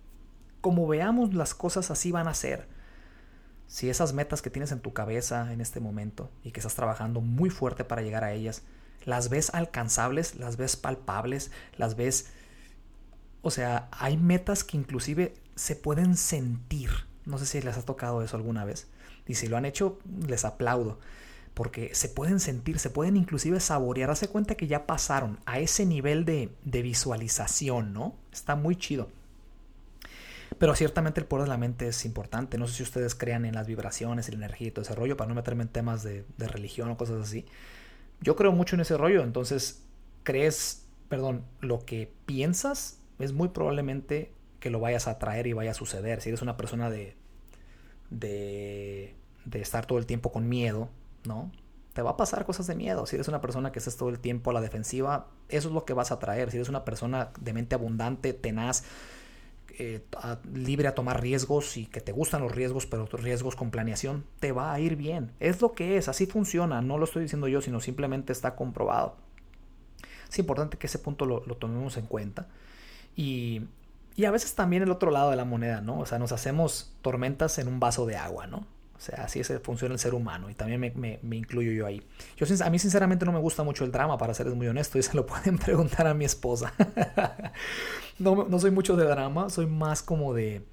como 0.61 0.87
veamos 0.87 1.33
las 1.33 1.53
cosas 1.53 1.91
así 1.91 2.11
van 2.11 2.27
a 2.27 2.33
ser. 2.33 2.67
si 3.67 3.87
esas 3.89 4.13
metas 4.13 4.41
que 4.41 4.49
tienes 4.49 4.71
en 4.71 4.79
tu 4.79 4.93
cabeza 4.93 5.53
en 5.53 5.61
este 5.61 5.79
momento 5.79 6.31
y 6.43 6.51
que 6.51 6.59
estás 6.59 6.73
trabajando 6.73 7.21
muy 7.21 7.51
fuerte 7.51 7.83
para 7.83 8.01
llegar 8.01 8.23
a 8.23 8.33
ellas, 8.33 8.63
las 9.05 9.29
ves 9.29 9.51
alcanzables, 9.53 10.35
las 10.35 10.57
ves 10.57 10.75
palpables, 10.75 11.51
las 11.77 11.95
ves... 11.95 12.27
O 13.41 13.51
sea, 13.51 13.87
hay 13.91 14.17
metas 14.17 14.63
que 14.63 14.75
inclusive 14.75 15.33
se 15.55 15.75
pueden 15.75 16.17
sentir. 16.17 16.89
No 17.25 17.37
sé 17.37 17.45
si 17.45 17.61
les 17.61 17.77
ha 17.77 17.83
tocado 17.83 18.21
eso 18.23 18.35
alguna 18.35 18.65
vez. 18.65 18.87
Y 19.27 19.35
si 19.35 19.47
lo 19.47 19.55
han 19.55 19.65
hecho, 19.65 19.99
les 20.27 20.45
aplaudo. 20.45 20.99
Porque 21.53 21.93
se 21.93 22.09
pueden 22.09 22.39
sentir, 22.39 22.79
se 22.79 22.89
pueden 22.89 23.17
inclusive 23.17 23.59
saborear. 23.59 24.09
Hace 24.09 24.27
cuenta 24.27 24.55
que 24.55 24.67
ya 24.67 24.87
pasaron 24.87 25.39
a 25.45 25.59
ese 25.59 25.85
nivel 25.85 26.25
de, 26.25 26.51
de 26.63 26.81
visualización, 26.81 27.93
¿no? 27.93 28.15
Está 28.33 28.55
muy 28.55 28.75
chido. 28.75 29.09
Pero 30.57 30.75
ciertamente 30.75 31.19
el 31.19 31.27
poder 31.27 31.43
de 31.43 31.49
la 31.49 31.57
mente 31.57 31.87
es 31.87 32.05
importante. 32.05 32.57
No 32.57 32.67
sé 32.67 32.75
si 32.75 32.83
ustedes 32.83 33.15
crean 33.15 33.45
en 33.45 33.55
las 33.55 33.67
vibraciones, 33.67 34.27
en 34.27 34.39
la 34.39 34.45
energía 34.45 34.69
y 34.69 34.71
todo 34.71 34.83
ese 34.83 34.95
rollo, 34.95 35.15
para 35.15 35.29
no 35.29 35.35
meterme 35.35 35.63
en 35.63 35.69
temas 35.69 36.03
de, 36.03 36.25
religión 36.37 36.89
o 36.89 36.97
cosas 36.97 37.21
así. 37.21 37.45
Yo 38.21 38.35
creo 38.35 38.51
mucho 38.51 38.75
en 38.75 38.81
ese 38.81 38.97
rollo, 38.97 39.23
entonces 39.23 39.83
crees, 40.23 40.85
perdón, 41.07 41.45
lo 41.61 41.85
que 41.85 42.11
piensas 42.25 42.99
es 43.19 43.31
muy 43.31 43.49
probablemente 43.49 44.33
que 44.59 44.69
lo 44.69 44.79
vayas 44.79 45.07
a 45.07 45.19
traer 45.19 45.47
y 45.47 45.53
vaya 45.53 45.71
a 45.71 45.75
suceder. 45.75 46.21
Si 46.21 46.29
eres 46.29 46.41
una 46.41 46.57
persona 46.57 46.89
de, 46.89 47.15
de, 48.09 49.15
de 49.45 49.61
estar 49.61 49.85
todo 49.85 49.99
el 49.99 50.05
tiempo 50.05 50.31
con 50.31 50.49
miedo, 50.49 50.89
¿no? 51.25 51.51
Te 51.93 52.01
va 52.01 52.11
a 52.11 52.17
pasar 52.17 52.45
cosas 52.45 52.67
de 52.67 52.75
miedo. 52.75 53.05
Si 53.05 53.15
eres 53.15 53.27
una 53.27 53.41
persona 53.41 53.71
que 53.71 53.79
estés 53.79 53.97
todo 53.97 54.09
el 54.09 54.19
tiempo 54.19 54.51
a 54.51 54.53
la 54.53 54.61
defensiva, 54.61 55.27
eso 55.47 55.69
es 55.69 55.73
lo 55.73 55.85
que 55.85 55.93
vas 55.93 56.11
a 56.11 56.19
traer. 56.19 56.51
Si 56.51 56.57
eres 56.57 56.69
una 56.69 56.85
persona 56.85 57.31
de 57.39 57.53
mente 57.53 57.75
abundante, 57.75 58.33
tenaz, 58.33 58.83
eh, 59.79 60.03
libre 60.53 60.89
a 60.89 60.93
tomar 60.93 61.21
riesgos 61.21 61.77
y 61.77 61.85
que 61.85 62.01
te 62.01 62.11
gustan 62.11 62.41
los 62.41 62.53
riesgos, 62.53 62.85
pero 62.85 63.05
riesgos 63.05 63.55
con 63.55 63.71
planeación, 63.71 64.25
te 64.41 64.51
va 64.51 64.73
a 64.73 64.79
ir 64.81 64.97
bien. 64.97 65.31
Es 65.39 65.61
lo 65.61 65.71
que 65.71 65.95
es, 65.95 66.09
así 66.09 66.25
funciona, 66.25 66.81
no 66.81 66.97
lo 66.97 67.05
estoy 67.05 67.23
diciendo 67.23 67.47
yo, 67.47 67.61
sino 67.61 67.79
simplemente 67.79 68.33
está 68.33 68.57
comprobado. 68.57 69.15
Es 70.29 70.37
importante 70.37 70.77
que 70.77 70.87
ese 70.87 70.99
punto 70.99 71.25
lo, 71.25 71.41
tomemos 71.55 71.95
en 71.95 72.07
cuenta. 72.07 72.47
Y, 73.15 73.61
y, 74.17 74.25
a 74.25 74.31
veces 74.31 74.53
también 74.53 74.83
el 74.83 74.91
otro 74.91 75.11
lado 75.11 75.29
de 75.29 75.37
la 75.37 75.45
moneda, 75.45 75.79
¿no? 75.79 75.99
O 75.99 76.05
sea, 76.05 76.19
nos 76.19 76.33
hacemos 76.33 76.93
tormentas 77.01 77.57
en 77.57 77.69
un 77.69 77.79
vaso 77.79 78.05
de 78.05 78.17
agua, 78.17 78.47
¿no? 78.47 78.67
O 78.99 79.01
sea, 79.01 79.23
así 79.23 79.39
es, 79.39 79.49
funciona 79.63 79.93
el 79.93 79.99
ser 79.99 80.13
humano 80.13 80.49
y 80.49 80.55
también 80.55 80.81
me, 80.81 81.19
me, 81.21 81.35
incluyo 81.37 81.71
yo 81.71 81.85
ahí. 81.85 82.05
Yo, 82.35 82.45
a 82.61 82.69
mí 82.69 82.79
sinceramente 82.79 83.25
no 83.25 83.31
me 83.31 83.39
gusta 83.39 83.63
mucho 83.63 83.85
el 83.85 83.93
drama, 83.93 84.17
para 84.17 84.33
serles 84.33 84.55
muy 84.55 84.67
honesto, 84.67 84.99
y 84.99 85.03
se 85.03 85.15
lo 85.15 85.25
pueden 85.25 85.57
preguntar 85.57 86.05
a 86.05 86.13
mi 86.13 86.25
esposa. 86.25 86.73
no, 88.19 88.45
no 88.49 88.59
soy 88.59 88.71
mucho 88.71 88.97
de 88.97 89.05
drama, 89.05 89.49
soy 89.49 89.67
más 89.67 90.03
como 90.03 90.33
de 90.33 90.65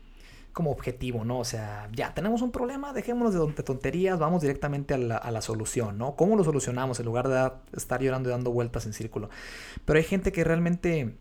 como 0.52 0.72
objetivo, 0.72 1.24
¿no? 1.24 1.38
O 1.38 1.44
sea, 1.44 1.88
ya 1.92 2.14
tenemos 2.14 2.42
un 2.42 2.50
problema, 2.50 2.92
dejémonos 2.92 3.34
de, 3.34 3.62
tonterías, 3.62 4.18
vamos 4.18 4.40
directamente 4.40 4.94
a 4.94 4.98
la, 4.98 5.18
a 5.18 5.30
la, 5.30 5.42
solución, 5.42 5.98
¿no? 5.98 6.16
¿Cómo 6.16 6.34
lo 6.34 6.42
solucionamos 6.42 6.98
en 6.98 7.06
lugar 7.06 7.28
de 7.28 7.52
estar 7.76 8.00
llorando 8.00 8.30
y 8.30 8.32
dando 8.32 8.50
vueltas 8.50 8.86
en 8.86 8.94
círculo? 8.94 9.28
Pero 9.84 9.98
hay 9.98 10.04
gente 10.04 10.32
que 10.32 10.42
realmente 10.42 11.14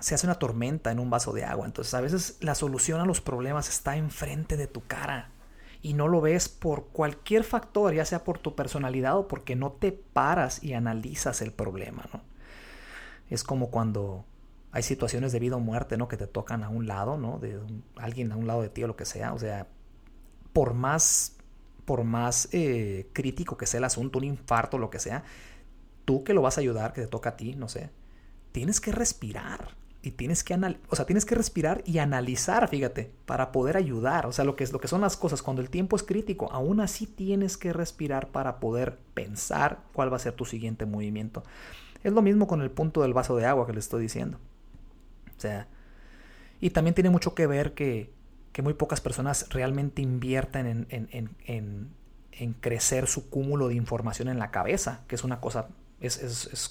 se 0.00 0.14
hace 0.14 0.26
una 0.26 0.36
tormenta 0.36 0.90
en 0.90 0.98
un 0.98 1.10
vaso 1.10 1.32
de 1.32 1.44
agua, 1.44 1.66
entonces 1.66 1.92
a 1.94 2.00
veces 2.00 2.38
la 2.40 2.54
solución 2.54 3.00
a 3.00 3.04
los 3.04 3.20
problemas 3.20 3.68
está 3.68 3.96
enfrente 3.96 4.56
de 4.56 4.66
tu 4.66 4.80
cara 4.80 5.30
y 5.82 5.94
no 5.94 6.08
lo 6.08 6.20
ves 6.20 6.48
por 6.48 6.88
cualquier 6.88 7.44
factor, 7.44 7.94
ya 7.94 8.04
sea 8.04 8.24
por 8.24 8.38
tu 8.38 8.54
personalidad 8.54 9.16
o 9.16 9.28
porque 9.28 9.56
no 9.56 9.72
te 9.72 9.92
paras 9.92 10.62
y 10.62 10.74
analizas 10.74 11.40
el 11.40 11.52
problema, 11.52 12.08
¿no? 12.12 12.22
Es 13.30 13.44
como 13.44 13.70
cuando 13.70 14.24
hay 14.72 14.82
situaciones 14.82 15.32
de 15.32 15.38
vida 15.38 15.56
o 15.56 15.60
muerte, 15.60 15.96
¿no? 15.96 16.08
Que 16.08 16.16
te 16.16 16.26
tocan 16.26 16.64
a 16.64 16.68
un 16.68 16.86
lado, 16.86 17.16
¿no? 17.16 17.38
De 17.38 17.60
alguien 17.96 18.32
a 18.32 18.36
un 18.36 18.46
lado 18.46 18.62
de 18.62 18.68
ti 18.68 18.82
o 18.82 18.86
lo 18.86 18.96
que 18.96 19.04
sea. 19.04 19.32
O 19.34 19.38
sea, 19.38 19.66
por 20.52 20.74
más, 20.74 21.36
por 21.84 22.04
más 22.04 22.48
eh, 22.52 23.08
crítico 23.12 23.56
que 23.56 23.66
sea 23.66 23.78
el 23.78 23.84
asunto, 23.84 24.18
un 24.18 24.24
infarto, 24.24 24.78
lo 24.78 24.90
que 24.90 24.98
sea, 24.98 25.24
tú 26.04 26.24
que 26.24 26.34
lo 26.34 26.42
vas 26.42 26.58
a 26.58 26.60
ayudar, 26.60 26.92
que 26.92 27.02
te 27.02 27.06
toca 27.06 27.30
a 27.30 27.36
ti, 27.36 27.54
no 27.54 27.68
sé, 27.68 27.90
tienes 28.52 28.80
que 28.80 28.92
respirar 28.92 29.76
y 30.00 30.12
tienes 30.12 30.44
que 30.44 30.54
o 30.88 30.96
sea, 30.96 31.06
tienes 31.06 31.24
que 31.24 31.34
respirar 31.34 31.82
y 31.84 31.98
analizar, 31.98 32.68
fíjate, 32.68 33.10
para 33.26 33.50
poder 33.50 33.76
ayudar. 33.76 34.26
O 34.26 34.32
sea, 34.32 34.44
lo 34.44 34.54
que 34.54 34.64
es 34.64 34.72
lo 34.72 34.80
que 34.80 34.88
son 34.88 35.00
las 35.00 35.16
cosas 35.16 35.42
cuando 35.42 35.60
el 35.60 35.70
tiempo 35.70 35.96
es 35.96 36.02
crítico, 36.02 36.50
aún 36.52 36.80
así 36.80 37.06
tienes 37.06 37.56
que 37.56 37.72
respirar 37.72 38.28
para 38.28 38.60
poder 38.60 38.98
pensar 39.14 39.80
cuál 39.92 40.12
va 40.12 40.16
a 40.16 40.20
ser 40.20 40.34
tu 40.34 40.44
siguiente 40.44 40.86
movimiento. 40.86 41.42
Es 42.04 42.12
lo 42.12 42.22
mismo 42.22 42.46
con 42.46 42.62
el 42.62 42.70
punto 42.70 43.02
del 43.02 43.12
vaso 43.12 43.36
de 43.36 43.46
agua 43.46 43.66
que 43.66 43.72
le 43.72 43.80
estoy 43.80 44.02
diciendo. 44.02 44.38
O 45.36 45.40
sea, 45.40 45.66
y 46.60 46.70
también 46.70 46.94
tiene 46.94 47.10
mucho 47.10 47.34
que 47.34 47.48
ver 47.48 47.74
que, 47.74 48.12
que 48.52 48.62
muy 48.62 48.74
pocas 48.74 49.00
personas 49.00 49.48
realmente 49.50 50.00
invierten 50.00 50.66
en, 50.66 50.86
en, 50.90 51.30
en, 51.44 51.90
en, 52.32 52.52
crecer 52.54 53.08
su 53.08 53.28
cúmulo 53.30 53.68
de 53.68 53.74
información 53.74 54.28
en 54.28 54.38
la 54.38 54.52
cabeza, 54.52 55.02
que 55.08 55.16
es 55.16 55.24
una 55.24 55.40
cosa, 55.40 55.68
es, 56.00 56.22
es, 56.22 56.46
es, 56.52 56.70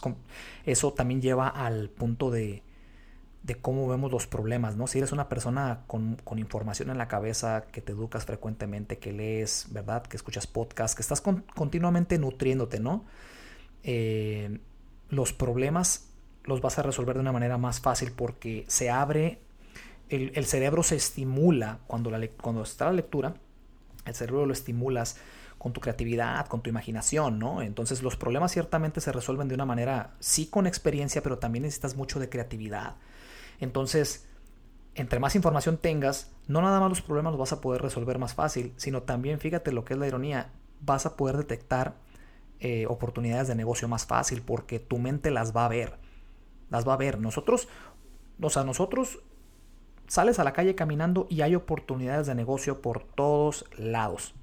eso 0.66 0.94
también 0.94 1.22
lleva 1.22 1.50
al 1.50 1.90
punto 1.90 2.32
de, 2.32 2.64
de 3.48 3.56
cómo 3.56 3.88
vemos 3.88 4.12
los 4.12 4.28
problemas, 4.28 4.76
¿no? 4.76 4.88
Si 4.88 4.98
eres 4.98 5.14
una 5.14 5.30
persona 5.30 5.84
con, 5.88 6.18
información 6.36 6.90
en 6.90 6.98
la 6.98 7.08
cabeza, 7.08 7.66
que 7.72 7.82
te 7.82 7.94
educas 7.94 8.26
frecuentemente, 8.26 9.00
que 9.00 9.14
lees, 9.14 9.68
¿verdad? 9.72 10.04
Que 10.04 10.18
escuchas 10.18 10.48
podcasts, 10.48 10.96
que 10.96 11.02
estás 11.02 11.22
continuamente 11.22 12.20
nutriéndote, 12.20 12.82
¿no? 12.82 13.06
Eh, 13.84 14.60
los 15.08 15.32
problemas 15.32 16.10
los 16.44 16.60
vas 16.60 16.78
a 16.78 16.84
resolver 16.84 17.16
de 17.16 17.22
una 17.22 17.32
manera 17.32 17.58
más 17.58 17.80
fácil 17.80 18.12
porque 18.12 18.66
se 18.68 18.90
abre, 18.90 19.40
el, 20.10 20.46
cerebro 20.46 20.84
se 20.84 20.98
estimula 20.98 21.80
cuando, 21.88 22.12
la, 22.12 22.28
cuando 22.28 22.64
está 22.64 22.86
la 22.86 22.94
lectura, 22.94 23.36
el 24.06 24.14
cerebro 24.14 24.46
lo 24.46 24.52
estimulas 24.52 25.18
con 25.58 25.72
tu 25.72 25.80
creatividad, 25.80 26.48
con 26.48 26.62
tu 26.62 26.70
imaginación, 26.70 27.40
¿no? 27.40 27.62
Entonces 27.62 28.04
los 28.04 28.18
problemas 28.18 28.52
ciertamente 28.52 29.00
se 29.00 29.14
resuelven 29.14 29.48
de 29.48 29.56
una 29.56 29.66
manera, 29.66 30.16
sí 30.20 30.48
con 30.48 30.68
experiencia, 30.68 31.24
pero 31.24 31.40
también 31.40 31.64
necesitas 31.64 31.96
mucho 31.96 32.20
de 32.20 32.28
creatividad. 32.28 32.96
Entonces, 33.60 34.28
entre 34.96 35.20
más 35.20 35.36
información 35.36 35.78
tengas, 35.78 36.32
no 36.48 36.62
nada 36.62 36.80
más 36.80 36.90
los 36.90 37.02
problemas 37.02 37.34
los 37.34 37.40
vas 37.40 37.54
a 37.54 37.62
poder 37.62 37.82
resolver 37.82 38.18
más 38.20 38.34
fácil, 38.34 38.74
sino 38.78 39.04
también, 39.04 39.40
fíjate 39.40 39.72
lo 39.72 39.86
que 39.86 39.94
es 39.94 40.00
la 40.00 40.08
ironía, 40.08 40.52
vas 40.82 41.06
a 41.06 41.16
poder 41.16 41.38
detectar 41.38 41.96
eh, 42.60 42.88
oportunidades 42.88 43.48
de 43.48 43.56
negocio 43.56 43.88
más 43.88 44.08
fácil 44.08 44.42
porque 44.42 44.80
tu 44.80 44.98
mente 44.98 45.30
las 45.30 45.56
va 45.56 45.66
a 45.66 45.70
ver. 45.70 45.98
Las 46.70 46.88
va 46.88 46.94
a 46.94 46.98
ver. 46.98 47.20
Nosotros, 47.20 47.68
o 48.42 48.50
sea, 48.50 48.64
nosotros 48.64 49.20
sales 50.08 50.40
a 50.40 50.44
la 50.44 50.54
calle 50.54 50.74
caminando 50.74 51.28
y 51.30 51.42
hay 51.42 51.54
oportunidades 51.54 52.26
de 52.28 52.36
negocio 52.36 52.82
por 52.82 53.04
todos 53.04 53.66
lados. 53.78 54.34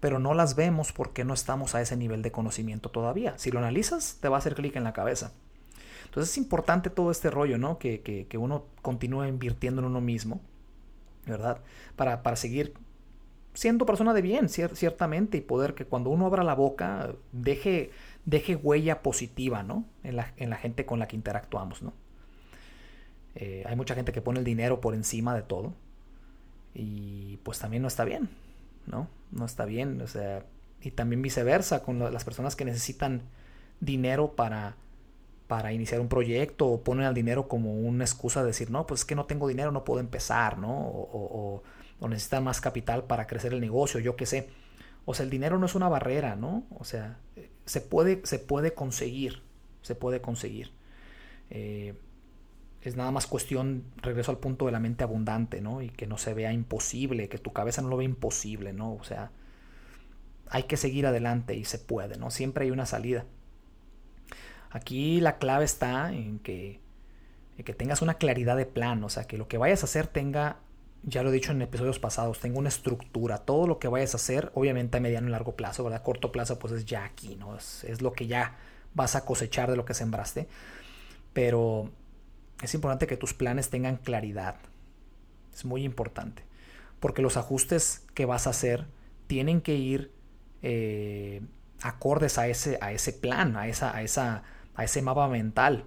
Pero 0.00 0.18
no 0.18 0.32
las 0.32 0.54
vemos 0.54 0.92
porque 0.92 1.24
no 1.24 1.34
estamos 1.34 1.74
a 1.74 1.82
ese 1.82 1.96
nivel 1.96 2.22
de 2.22 2.32
conocimiento 2.32 2.90
todavía. 2.90 3.36
Si 3.36 3.50
lo 3.50 3.58
analizas, 3.58 4.18
te 4.20 4.28
va 4.28 4.36
a 4.36 4.38
hacer 4.38 4.54
clic 4.54 4.76
en 4.76 4.84
la 4.84 4.92
cabeza. 4.92 5.32
Entonces 6.08 6.32
es 6.32 6.38
importante 6.38 6.90
todo 6.90 7.10
este 7.10 7.30
rollo, 7.30 7.58
¿no? 7.58 7.78
Que, 7.78 8.00
que, 8.00 8.38
uno 8.38 8.64
continúe 8.82 9.26
invirtiendo 9.26 9.80
en 9.82 9.86
uno 9.86 10.00
mismo, 10.00 10.40
¿verdad? 11.26 11.60
Para, 11.96 12.22
para 12.22 12.36
seguir 12.36 12.74
siendo 13.52 13.86
persona 13.86 14.14
de 14.14 14.22
bien, 14.22 14.48
ciertamente, 14.48 15.38
y 15.38 15.40
poder 15.40 15.74
que 15.74 15.84
cuando 15.84 16.10
uno 16.10 16.26
abra 16.26 16.44
la 16.44 16.54
boca 16.54 17.12
deje, 17.32 17.90
deje 18.24 18.56
huella 18.56 19.02
positiva, 19.02 19.62
¿no? 19.62 19.84
En 20.02 20.16
la, 20.16 20.32
en 20.36 20.50
la 20.50 20.56
gente 20.56 20.86
con 20.86 20.98
la 20.98 21.08
que 21.08 21.16
interactuamos, 21.16 21.82
¿no? 21.82 21.92
Eh, 23.34 23.64
hay 23.66 23.76
mucha 23.76 23.94
gente 23.94 24.12
que 24.12 24.22
pone 24.22 24.38
el 24.38 24.44
dinero 24.44 24.80
por 24.80 24.94
encima 24.94 25.34
de 25.34 25.42
todo 25.42 25.74
y 26.74 27.38
pues 27.42 27.58
también 27.58 27.82
no 27.82 27.88
está 27.88 28.04
bien, 28.04 28.30
¿no? 28.86 29.08
No 29.30 29.44
está 29.44 29.64
bien, 29.64 30.00
o 30.00 30.06
sea, 30.06 30.44
y 30.80 30.90
también 30.92 31.20
viceversa 31.20 31.82
con 31.82 31.98
las 31.98 32.24
personas 32.24 32.56
que 32.56 32.64
necesitan 32.64 33.22
dinero 33.80 34.34
para 34.34 34.76
para 35.48 35.72
iniciar 35.72 36.00
un 36.00 36.08
proyecto 36.08 36.68
o 36.68 36.82
ponen 36.84 37.06
al 37.06 37.14
dinero 37.14 37.48
como 37.48 37.72
una 37.72 38.04
excusa 38.04 38.42
de 38.42 38.48
decir, 38.48 38.70
no, 38.70 38.86
pues 38.86 39.00
es 39.00 39.04
que 39.06 39.14
no 39.14 39.24
tengo 39.24 39.48
dinero, 39.48 39.72
no 39.72 39.82
puedo 39.82 39.98
empezar, 39.98 40.58
¿no? 40.58 40.70
O, 40.70 41.62
necesitan 42.08 42.44
más 42.44 42.60
capital 42.60 43.04
para 43.04 43.26
crecer 43.26 43.52
el 43.52 43.60
negocio, 43.60 43.98
yo 43.98 44.14
qué 44.14 44.26
sé. 44.26 44.50
O 45.04 45.14
sea, 45.14 45.24
el 45.24 45.30
dinero 45.30 45.58
no 45.58 45.66
es 45.66 45.74
una 45.74 45.88
barrera, 45.88 46.36
¿no? 46.36 46.64
O 46.78 46.84
sea, 46.84 47.18
se 47.64 47.80
puede, 47.80 48.20
se 48.24 48.38
puede 48.38 48.74
conseguir, 48.74 49.42
se 49.82 49.94
puede 49.94 50.20
conseguir. 50.20 50.70
Eh, 51.50 51.94
es 52.82 52.96
nada 52.96 53.10
más 53.10 53.26
cuestión, 53.26 53.84
regreso 53.96 54.30
al 54.30 54.38
punto 54.38 54.66
de 54.66 54.72
la 54.72 54.80
mente 54.80 55.02
abundante, 55.02 55.60
¿no? 55.60 55.82
Y 55.82 55.88
que 55.88 56.06
no 56.06 56.18
se 56.18 56.34
vea 56.34 56.52
imposible, 56.52 57.28
que 57.28 57.38
tu 57.38 57.52
cabeza 57.52 57.82
no 57.82 57.88
lo 57.88 57.96
vea 57.96 58.04
imposible, 58.04 58.72
¿no? 58.72 58.94
O 58.94 59.02
sea, 59.02 59.32
hay 60.50 60.64
que 60.64 60.76
seguir 60.76 61.06
adelante 61.06 61.54
y 61.56 61.64
se 61.64 61.78
puede, 61.78 62.18
¿no? 62.18 62.30
Siempre 62.30 62.64
hay 62.64 62.70
una 62.70 62.86
salida. 62.86 63.24
Aquí 64.70 65.20
la 65.20 65.38
clave 65.38 65.64
está 65.64 66.12
en 66.12 66.38
que, 66.40 66.80
que 67.64 67.74
tengas 67.74 68.02
una 68.02 68.14
claridad 68.14 68.56
de 68.56 68.66
plan, 68.66 69.02
o 69.04 69.08
sea, 69.08 69.24
que 69.24 69.38
lo 69.38 69.48
que 69.48 69.58
vayas 69.58 69.82
a 69.82 69.86
hacer 69.86 70.06
tenga, 70.06 70.58
ya 71.02 71.22
lo 71.22 71.30
he 71.30 71.32
dicho 71.32 71.52
en 71.52 71.62
episodios 71.62 71.98
pasados, 71.98 72.40
tenga 72.40 72.58
una 72.58 72.68
estructura. 72.68 73.38
Todo 73.38 73.66
lo 73.66 73.78
que 73.78 73.88
vayas 73.88 74.14
a 74.14 74.18
hacer, 74.18 74.50
obviamente 74.54 74.98
a 74.98 75.00
mediano 75.00 75.28
y 75.28 75.30
largo 75.30 75.56
plazo, 75.56 75.84
¿verdad? 75.84 76.02
corto 76.02 76.32
plazo, 76.32 76.58
pues 76.58 76.72
es 76.74 76.84
ya 76.84 77.04
aquí, 77.04 77.36
¿no? 77.36 77.56
Es, 77.56 77.84
es 77.84 78.02
lo 78.02 78.12
que 78.12 78.26
ya 78.26 78.56
vas 78.94 79.16
a 79.16 79.24
cosechar 79.24 79.70
de 79.70 79.76
lo 79.76 79.84
que 79.84 79.94
sembraste. 79.94 80.48
Pero 81.32 81.90
es 82.62 82.74
importante 82.74 83.06
que 83.06 83.16
tus 83.16 83.34
planes 83.34 83.70
tengan 83.70 83.96
claridad. 83.96 84.56
Es 85.54 85.64
muy 85.64 85.84
importante. 85.84 86.44
porque 87.00 87.22
los 87.22 87.36
ajustes 87.36 88.04
que 88.14 88.26
vas 88.26 88.46
a 88.46 88.50
hacer 88.50 88.86
tienen 89.26 89.60
que 89.60 89.74
ir 89.74 90.12
eh, 90.62 91.42
acordes 91.82 92.38
a 92.38 92.48
ese, 92.48 92.78
a 92.80 92.92
ese 92.92 93.12
plan, 93.12 93.56
a, 93.56 93.68
esa, 93.68 93.94
a, 93.96 94.02
esa, 94.02 94.42
a 94.78 94.84
ese 94.84 95.02
mapa 95.02 95.26
mental. 95.26 95.84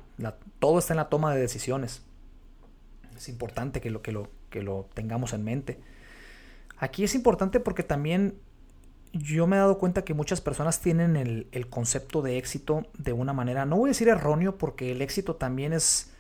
todo 0.60 0.77
está 0.77 0.93
en 0.93 0.98
la 0.98 1.10
toma 1.10 1.33
de 1.33 1.39
decisiones. 1.39 2.03
Es 3.15 3.29
importante 3.29 3.79
que 3.79 3.89
lo, 3.89 4.01
que, 4.01 4.12
lo, 4.12 4.27
que 4.50 4.62
lo 4.62 4.89
tengamos 4.93 5.31
en 5.31 5.45
mente. 5.45 5.79
Aquí 6.77 7.05
es 7.05 7.15
importante 7.15 7.62
porque 7.62 7.83
también 7.83 8.38
yo 9.13 9.48
me 9.48 9.55
he 9.55 9.60
dado 9.60 9.77
cuenta 9.77 10.03
que 10.03 10.13
muchas 10.13 10.41
personas 10.41 10.81
tienen 10.81 11.15
el, 11.15 11.48
el, 11.53 11.69
concepto 11.69 12.21
de 12.21 12.38
éxito 12.38 12.86
de 12.98 13.13
una 13.13 13.31
manera, 13.31 13.65
no 13.65 13.77
voy 13.77 13.88
a 13.88 13.91
decir 13.91 14.10
erróneo, 14.10 14.57
porque 14.57 14.91
el 14.91 15.01
éxito 15.01 15.38
también 15.38 15.71
es, 15.71 16.12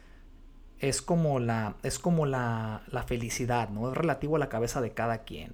es 0.79 1.01
como, 1.01 1.41
la, 1.41 1.75
es 1.83 1.99
como 1.99 2.25
la, 2.25 2.83
la 2.87 3.03
felicidad, 3.03 3.67
¿no? 3.69 3.91
Es 3.91 3.97
relativo 3.97 4.37
a 4.37 4.39
la 4.39 4.47
cabeza 4.47 4.79
de 4.79 4.93
cada 4.93 5.23
quien. 5.23 5.53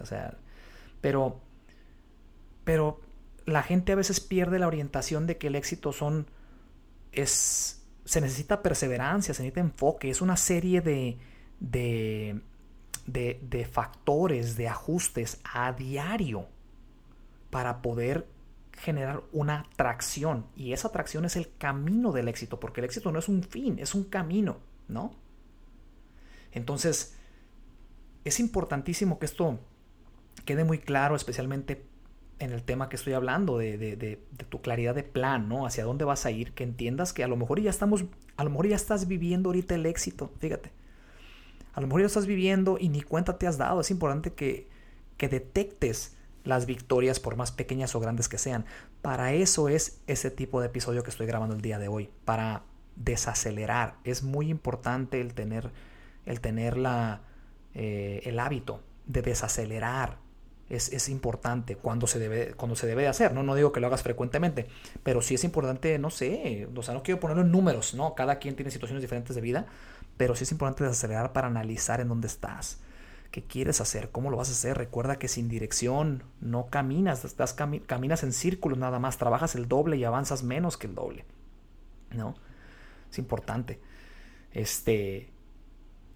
O 0.00 0.06
sea, 0.06 0.36
pero, 1.00 1.40
pero 2.62 3.00
la 3.44 3.64
gente 3.64 3.90
a 3.90 3.96
veces 3.96 4.20
pierde 4.20 4.60
la 4.60 4.68
orientación 4.68 5.26
de 5.26 5.36
que 5.36 5.48
el 5.48 5.56
éxito 5.56 5.92
son, 5.92 6.26
es, 7.14 7.82
se 8.04 8.20
necesita 8.20 8.62
perseverancia, 8.62 9.34
se 9.34 9.42
necesita 9.42 9.60
enfoque, 9.60 10.10
es 10.10 10.20
una 10.20 10.36
serie 10.36 10.80
de, 10.80 11.18
de, 11.60 12.40
de, 13.06 13.64
factores, 13.64 14.56
de 14.56 14.68
ajustes 14.68 15.40
a 15.44 15.72
diario 15.72 16.48
para 17.50 17.82
poder 17.82 18.26
generar 18.72 19.22
una 19.32 19.66
tracción. 19.76 20.46
Y 20.56 20.72
esa 20.72 20.90
tracción 20.90 21.24
es 21.24 21.36
el 21.36 21.54
camino 21.56 22.12
del 22.12 22.28
éxito, 22.28 22.58
porque 22.60 22.80
el 22.80 22.86
éxito 22.86 23.12
no 23.12 23.18
es 23.18 23.28
un 23.28 23.42
fin, 23.42 23.78
es 23.78 23.94
un 23.94 24.04
camino, 24.04 24.58
¿no? 24.88 25.14
Entonces, 26.52 27.16
es 28.24 28.40
importantísimo 28.40 29.18
que 29.18 29.26
esto 29.26 29.58
quede 30.44 30.64
muy 30.64 30.78
claro, 30.78 31.16
especialmente 31.16 31.86
en 32.44 32.52
el 32.52 32.62
tema 32.62 32.88
que 32.88 32.96
estoy 32.96 33.14
hablando, 33.14 33.58
de, 33.58 33.78
de, 33.78 34.18
tu 34.48 34.60
claridad 34.60 34.94
de 34.94 35.02
plan, 35.02 35.48
¿no? 35.48 35.66
Hacia 35.66 35.84
dónde 35.84 36.04
vas 36.04 36.26
a 36.26 36.30
ir, 36.30 36.52
que 36.52 36.62
entiendas 36.62 37.12
que 37.12 37.24
a 37.24 37.28
lo 37.28 37.36
mejor 37.36 37.60
ya 37.60 37.70
estamos, 37.70 38.04
a 38.36 38.44
lo 38.44 38.50
mejor 38.50 38.68
ya 38.68 38.76
estás 38.76 39.08
viviendo 39.08 39.48
ahorita 39.48 39.74
el 39.74 39.86
éxito, 39.86 40.30
fíjate. 40.38 40.70
A 41.72 41.80
lo 41.80 41.86
mejor 41.86 42.02
ya 42.02 42.06
estás 42.06 42.26
viviendo 42.26 42.76
y 42.78 42.88
ni 42.90 43.02
cuenta 43.02 43.38
te 43.38 43.46
has 43.46 43.58
dado. 43.58 43.80
Es 43.80 43.90
importante 43.90 44.34
que, 44.34 44.68
que 45.16 45.28
detectes 45.28 46.16
las 46.44 46.66
victorias, 46.66 47.18
por 47.18 47.36
más 47.36 47.50
pequeñas 47.50 47.94
o 47.94 48.00
grandes 48.00 48.28
que 48.28 48.38
sean. 48.38 48.66
Para 49.00 49.32
eso 49.32 49.68
es 49.68 50.02
ese 50.06 50.30
tipo 50.30 50.60
de 50.60 50.66
episodio 50.66 51.02
que 51.02 51.10
estoy 51.10 51.26
grabando 51.26 51.56
el 51.56 51.62
día 51.62 51.78
de 51.78 51.88
hoy, 51.88 52.10
para 52.24 52.62
desacelerar. 52.96 53.96
Es 54.04 54.22
muy 54.22 54.50
importante 54.50 55.20
el 55.20 55.32
tener, 55.32 55.72
el, 56.26 56.40
tener 56.40 56.76
la, 56.76 57.22
eh, 57.74 58.20
el 58.24 58.38
hábito 58.38 58.82
de 59.06 59.22
desacelerar. 59.22 60.23
Es, 60.70 60.92
es, 60.92 61.10
importante 61.10 61.76
cuando 61.76 62.06
se, 62.06 62.18
debe, 62.18 62.54
cuando 62.54 62.74
se 62.74 62.86
debe 62.86 63.02
de 63.02 63.08
hacer, 63.08 63.34
¿no? 63.34 63.42
No 63.42 63.54
digo 63.54 63.70
que 63.70 63.80
lo 63.80 63.86
hagas 63.86 64.02
frecuentemente, 64.02 64.66
pero 65.02 65.20
sí 65.20 65.34
es 65.34 65.44
importante, 65.44 65.98
no 65.98 66.08
sé, 66.08 66.66
o 66.74 66.82
sea, 66.82 66.94
no 66.94 67.02
quiero 67.02 67.20
ponerlo 67.20 67.42
en 67.42 67.52
números, 67.52 67.92
¿no? 67.92 68.14
Cada 68.14 68.38
quien 68.38 68.56
tiene 68.56 68.70
situaciones 68.70 69.02
diferentes 69.02 69.36
de 69.36 69.42
vida, 69.42 69.66
pero 70.16 70.34
sí 70.34 70.44
es 70.44 70.52
importante 70.52 70.84
desacelerar 70.84 71.34
para 71.34 71.48
analizar 71.48 72.00
en 72.00 72.08
dónde 72.08 72.28
estás 72.28 72.80
¿Qué 73.34 73.42
quieres 73.42 73.80
hacer? 73.80 74.10
¿Cómo 74.12 74.30
lo 74.30 74.36
vas 74.36 74.48
a 74.48 74.52
hacer? 74.52 74.78
Recuerda 74.78 75.16
que 75.16 75.26
sin 75.26 75.48
dirección 75.48 76.22
no 76.40 76.66
caminas, 76.66 77.24
estás 77.24 77.52
caminas 77.52 78.22
en 78.22 78.32
círculos 78.32 78.78
nada 78.78 79.00
más, 79.00 79.18
trabajas 79.18 79.56
el 79.56 79.66
doble 79.66 79.96
y 79.96 80.04
avanzas 80.04 80.44
menos 80.44 80.76
que 80.76 80.86
el 80.86 80.94
doble. 80.94 81.24
¿No? 82.12 82.36
Es 83.10 83.18
importante. 83.18 83.80
Este. 84.52 85.32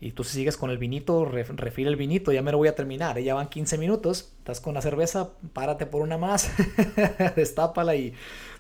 Y 0.01 0.13
tú 0.13 0.23
si 0.23 0.37
sigues 0.37 0.57
con 0.57 0.71
el 0.71 0.79
vinito, 0.79 1.25
refila 1.25 1.91
el 1.91 1.97
vinito, 1.97 2.31
ya 2.31 2.41
me 2.41 2.53
lo 2.53 2.59
voy 2.59 2.69
a 2.69 2.75
terminar. 2.77 3.19
¿eh? 3.19 3.25
Ya 3.25 3.35
van 3.35 3.49
15 3.49 3.79
minutos, 3.79 4.33
estás 4.39 4.61
con 4.61 4.75
la 4.75 4.83
cerveza, 4.83 5.31
párate 5.53 5.87
por 5.87 6.03
una 6.03 6.19
más, 6.19 6.53
destápala 7.37 7.97
y 7.97 8.15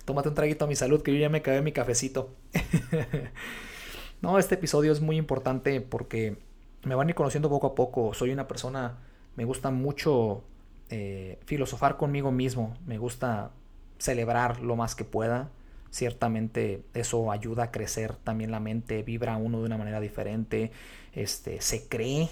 tómate 0.05 0.31
un 0.31 0.35
traguito 0.35 0.65
a 0.65 0.69
mi 0.69 0.75
salud, 0.75 1.03
que 1.03 1.13
yo 1.13 1.19
ya 1.19 1.29
me 1.29 1.39
acabé 1.39 1.63
mi 1.63 1.71
cafecito. 1.71 2.35
no, 4.21 4.39
este 4.39 4.57
episodio 4.57 4.91
es 4.91 5.01
muy 5.01 5.17
importante 5.17 5.81
porque 5.81 6.39
me 6.83 6.97
van 6.97 7.07
a 7.07 7.11
ir 7.11 7.15
conociendo 7.15 7.49
poco 7.49 7.69
a 7.69 7.75
poco. 7.77 8.15
Soy 8.15 8.31
una 8.31 8.49
persona, 8.49 8.99
me 9.37 9.45
gusta 9.45 9.71
mucho 9.71 10.43
eh, 10.91 11.39
filosofar 11.45 11.97
conmigo 11.97 12.33
mismo, 12.33 12.77
me 12.85 12.99
gusta 12.99 13.53
celebrar 13.99 14.61
lo 14.61 14.75
más 14.75 14.97
que 14.97 15.05
pueda. 15.05 15.51
Ciertamente 15.91 16.85
eso 16.95 17.33
ayuda 17.33 17.65
a 17.65 17.71
crecer 17.71 18.15
también 18.17 18.51
la 18.51 18.61
mente, 18.61 19.03
vibra 19.03 19.37
uno 19.37 19.61
de 19.61 19.67
una 19.67 19.79
manera 19.79 20.01
diferente, 20.01 20.71
este, 21.13 21.61
se 21.61 21.89
cree 21.89 22.31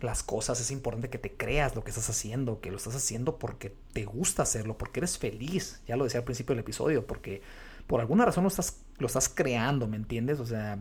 las 0.00 0.22
cosas, 0.22 0.60
es 0.60 0.70
importante 0.70 1.10
que 1.10 1.18
te 1.18 1.32
creas 1.32 1.74
lo 1.74 1.82
que 1.82 1.90
estás 1.90 2.08
haciendo, 2.08 2.60
que 2.60 2.70
lo 2.70 2.76
estás 2.76 2.94
haciendo 2.94 3.38
porque 3.38 3.74
te 3.92 4.04
gusta 4.04 4.42
hacerlo, 4.42 4.78
porque 4.78 5.00
eres 5.00 5.18
feliz, 5.18 5.82
ya 5.86 5.96
lo 5.96 6.04
decía 6.04 6.20
al 6.20 6.24
principio 6.24 6.54
del 6.54 6.62
episodio, 6.62 7.06
porque 7.06 7.42
por 7.86 8.00
alguna 8.00 8.24
razón 8.24 8.44
lo 8.44 8.48
estás, 8.48 8.80
lo 8.98 9.06
estás 9.06 9.28
creando, 9.28 9.88
¿me 9.88 9.96
entiendes? 9.96 10.38
O 10.38 10.46
sea, 10.46 10.78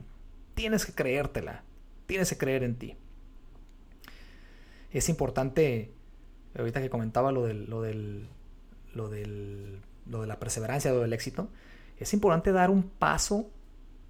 tienes 0.54 0.86
que 0.86 0.94
creértela, 0.94 1.64
tienes 2.06 2.30
que 2.30 2.38
creer 2.38 2.64
en 2.64 2.76
ti 2.76 2.98
es 4.92 5.10
importante, 5.10 5.92
ahorita 6.58 6.82
que 6.82 6.90
comentaba 6.90 7.32
lo 7.32 7.46
del, 7.46 7.70
lo 7.70 7.82
del, 7.82 8.28
lo 8.94 9.10
del, 9.10 9.80
lo 10.06 10.22
de 10.22 10.28
la 10.28 10.40
perseverancia, 10.40 10.92
lo 10.92 11.02
del 11.02 11.14
éxito, 11.14 11.50
es 12.00 12.14
importante 12.14 12.52
dar 12.52 12.70
un 12.70 12.84
paso, 12.84 13.50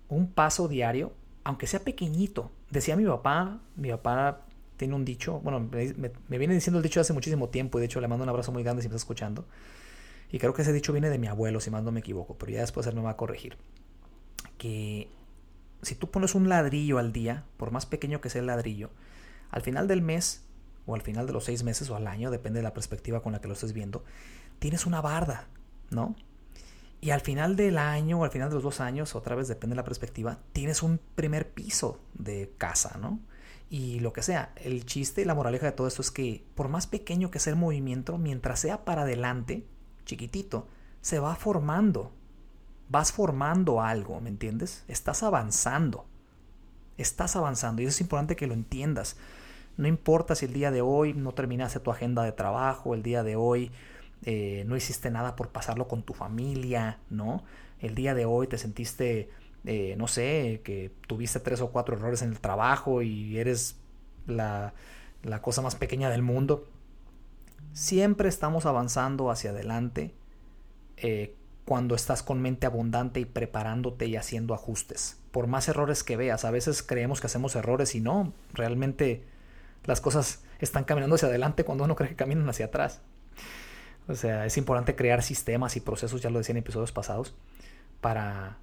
un 0.09 0.31
paso 0.31 0.67
diario, 0.67 1.13
aunque 1.43 1.67
sea 1.67 1.83
pequeñito. 1.83 2.51
Decía 2.69 2.95
mi 2.95 3.05
papá, 3.05 3.59
mi 3.75 3.89
papá 3.89 4.45
tiene 4.77 4.93
un 4.93 5.03
dicho, 5.03 5.39
bueno, 5.39 5.59
me, 5.59 6.37
viene 6.37 6.53
diciendo 6.53 6.77
el 6.77 6.83
dicho 6.83 7.01
hace 7.01 7.13
muchísimo 7.13 7.49
tiempo 7.49 7.77
y 7.77 7.81
de 7.81 7.85
hecho 7.85 7.99
le 7.99 8.07
mando 8.07 8.23
un 8.23 8.29
abrazo 8.29 8.51
muy 8.51 8.63
grande 8.63 8.81
si 8.81 8.87
me 8.87 8.95
está 8.95 9.03
escuchando. 9.03 9.45
Y 10.31 10.39
creo 10.39 10.53
que 10.53 10.61
ese 10.61 10.73
dicho 10.73 10.91
viene 10.91 11.09
de 11.09 11.17
mi 11.17 11.27
abuelo, 11.27 11.59
si 11.59 11.71
más 11.71 11.83
no 11.83 11.91
me 11.91 12.01
equivoco, 12.01 12.37
pero 12.37 12.51
ya 12.51 12.61
después 12.61 12.85
él 12.87 12.95
me 12.95 13.01
va 13.01 13.11
a 13.11 13.17
corregir. 13.17 13.57
Que 14.57 15.09
si 15.81 15.95
tú 15.95 16.11
pones 16.11 16.35
un 16.35 16.49
ladrillo 16.49 16.99
al 16.99 17.13
día, 17.13 17.45
por 17.57 17.71
más 17.71 17.85
pequeño 17.85 18.21
que 18.21 18.29
sea 18.29 18.41
el 18.41 18.47
ladrillo, 18.47 18.89
al 19.49 19.61
final 19.61 19.87
del 19.87 20.01
mes 20.01 20.43
o 20.85 20.95
al 20.95 21.01
final 21.01 21.27
de 21.27 21.33
los 21.33 21.45
seis 21.45 21.63
meses 21.63 21.89
o 21.89 21.95
al 21.95 22.07
año, 22.07 22.29
depende 22.29 22.59
de 22.59 22.63
la 22.63 22.73
perspectiva 22.73 23.21
con 23.21 23.33
la 23.33 23.41
que 23.41 23.47
lo 23.47 23.53
estés 23.53 23.73
viendo, 23.73 24.03
tienes 24.59 24.85
una 24.85 25.01
barda, 25.01 25.47
¿no? 25.89 26.15
Y 26.99 27.11
al 27.11 27.21
final 27.21 27.55
del 27.55 27.77
año 27.77 28.19
o 28.19 28.23
al 28.23 28.31
final 28.31 28.49
de 28.49 28.55
los 28.55 28.63
dos 28.63 28.81
años, 28.81 29.15
otra 29.15 29.35
vez 29.35 29.47
depende 29.47 29.73
de 29.73 29.77
la 29.77 29.83
perspectiva, 29.83 30.39
tienes 30.51 30.81
un 30.81 30.99
primer 31.15 31.51
piso 31.51 31.99
de 32.13 32.51
casa, 32.57 32.97
¿no? 32.99 33.19
Y 33.69 33.99
lo 33.99 34.13
que 34.13 34.23
sea, 34.23 34.53
el 34.55 34.85
chiste 34.85 35.21
y 35.21 35.25
la 35.25 35.35
moraleja 35.35 35.65
de 35.65 35.71
todo 35.73 35.87
esto 35.87 36.01
es 36.01 36.09
que 36.09 36.43
por 36.55 36.69
más 36.69 36.87
pequeño 36.87 37.29
que 37.29 37.39
sea 37.39 37.53
el 37.53 37.59
movimiento, 37.59 38.17
mientras 38.17 38.61
sea 38.61 38.85
para 38.85 39.01
adelante, 39.01 39.65
chiquitito, 40.05 40.67
se 41.01 41.19
va 41.19 41.35
formando. 41.35 42.11
Vas 42.89 43.11
formando 43.11 43.81
algo, 43.81 44.21
¿me 44.21 44.29
entiendes? 44.29 44.85
Estás 44.87 45.21
avanzando. 45.21 46.05
Estás 46.97 47.35
avanzando 47.35 47.81
y 47.81 47.85
eso 47.85 47.95
es 47.95 48.01
importante 48.01 48.37
que 48.37 48.47
lo 48.47 48.53
entiendas. 48.53 49.17
No 49.75 49.87
importa 49.87 50.33
si 50.33 50.45
el 50.45 50.53
día 50.53 50.71
de 50.71 50.81
hoy 50.81 51.13
no 51.13 51.33
terminaste 51.33 51.79
tu 51.79 51.91
agenda 51.91 52.23
de 52.23 52.31
trabajo, 52.31 52.95
el 52.95 53.03
día 53.03 53.23
de 53.23 53.35
hoy 53.35 53.71
eh, 54.23 54.63
no 54.67 54.75
hiciste 54.75 55.11
nada 55.11 55.35
por 55.35 55.49
pasarlo 55.49 55.87
con 55.87 56.03
tu 56.03 56.13
familia, 56.13 56.99
¿no? 57.09 57.43
El 57.79 57.95
día 57.95 58.15
de 58.15 58.25
hoy 58.25 58.47
te 58.47 58.57
sentiste, 58.57 59.29
eh, 59.65 59.95
no 59.97 60.07
sé, 60.07 60.61
que 60.63 60.91
tuviste 61.07 61.39
tres 61.39 61.61
o 61.61 61.71
cuatro 61.71 61.95
errores 61.95 62.21
en 62.21 62.29
el 62.29 62.39
trabajo 62.39 63.01
y 63.01 63.37
eres 63.37 63.77
la, 64.25 64.73
cosa 65.41 65.61
más 65.61 65.75
pequeña 65.75 66.09
del 66.09 66.23
mundo. 66.23 66.67
Siempre 67.73 68.29
estamos 68.29 68.65
avanzando 68.65 69.29
hacia 69.29 69.51
adelante 69.51 70.15
eh, 70.97 71.35
cuando 71.65 71.95
estás 71.95 72.23
con 72.23 72.41
mente 72.41 72.65
abundante 72.65 73.19
y 73.19 73.25
preparándote 73.25 74.07
y 74.07 74.15
haciendo 74.15 74.53
ajustes. 74.53 75.19
Por 75.31 75.47
más 75.47 75.67
errores 75.67 76.03
que 76.03 76.17
veas, 76.17 76.43
a 76.43 76.51
veces 76.51 76.81
creemos 76.81 77.21
que 77.21 77.27
hacemos 77.27 77.55
errores 77.55 77.93
y 77.93 78.01
no, 78.01 78.33
realmente 78.53 79.23
las 79.83 80.01
cosas 80.01 80.43
están 80.59 80.85
caminando 80.85 81.15
hacia 81.15 81.27
adelante 81.27 81.63
cuando 81.63 81.83
uno 81.83 81.95
cree 81.95 82.09
que 82.09 82.15
caminan 82.15 82.49
hacia 82.49 82.67
atrás. 82.67 83.01
O 84.07 84.15
sea, 84.15 84.45
es 84.45 84.57
importante 84.57 84.95
crear 84.95 85.21
sistemas 85.21 85.75
y 85.75 85.81
procesos, 85.81 86.21
ya 86.21 86.29
lo 86.29 86.37
decía 86.37 86.53
en 86.53 86.57
episodios 86.57 86.91
pasados, 86.91 87.35
para, 87.99 88.57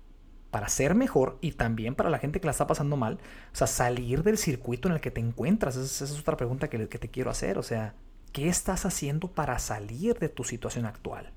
para 0.51 0.69
ser 0.69 0.95
mejor 0.95 1.39
y 1.41 1.53
también 1.53 1.95
para 1.95 2.11
la 2.11 2.19
gente 2.19 2.41
que 2.41 2.47
la 2.47 2.53
está 2.53 2.67
pasando 2.67 2.97
mal. 2.97 3.19
O 3.53 3.57
sea, 3.57 3.67
salir 3.67 4.23
del 4.23 4.39
circuito 4.39 4.89
en 4.89 4.95
el 4.95 5.01
que 5.01 5.11
te 5.11 5.21
encuentras. 5.21 5.77
Esa, 5.77 6.05
es 6.05 6.19
otra 6.19 6.37
pregunta 6.37 6.69
que, 6.69 6.87
te 6.87 7.11
quiero 7.11 7.31
hacer. 7.31 7.59
O 7.59 7.63
sea, 7.63 7.95
¿qué 8.33 8.49
estás 8.49 8.87
haciendo 8.87 9.29
para 9.29 9.59
salir 9.59 10.19
de 10.19 10.29
tu 10.29 10.45
situación 10.45 10.87
actual? 10.87 11.33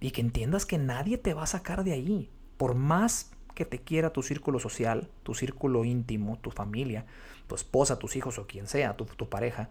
Y 0.00 0.12
que 0.12 0.20
entiendas 0.20 0.66
que 0.66 0.78
nadie 0.78 1.18
te 1.18 1.34
va 1.34 1.42
a 1.42 1.46
sacar 1.46 1.82
de 1.82 1.92
ahí. 1.92 2.30
Por 2.56 2.74
más 2.74 3.32
que 3.54 3.64
te 3.64 3.78
quiera 3.78 4.12
tu 4.12 4.22
círculo 4.22 4.60
social, 4.60 5.08
tu 5.24 5.34
círculo 5.34 5.84
íntimo, 5.84 6.38
tu 6.38 6.50
familia, 6.50 7.06
tu 7.48 7.54
esposa, 7.54 7.98
tus 7.98 8.14
hijos 8.16 8.38
o 8.38 8.46
quien 8.46 8.66
sea, 8.66 8.96
tu 8.96 9.28
pareja, 9.28 9.68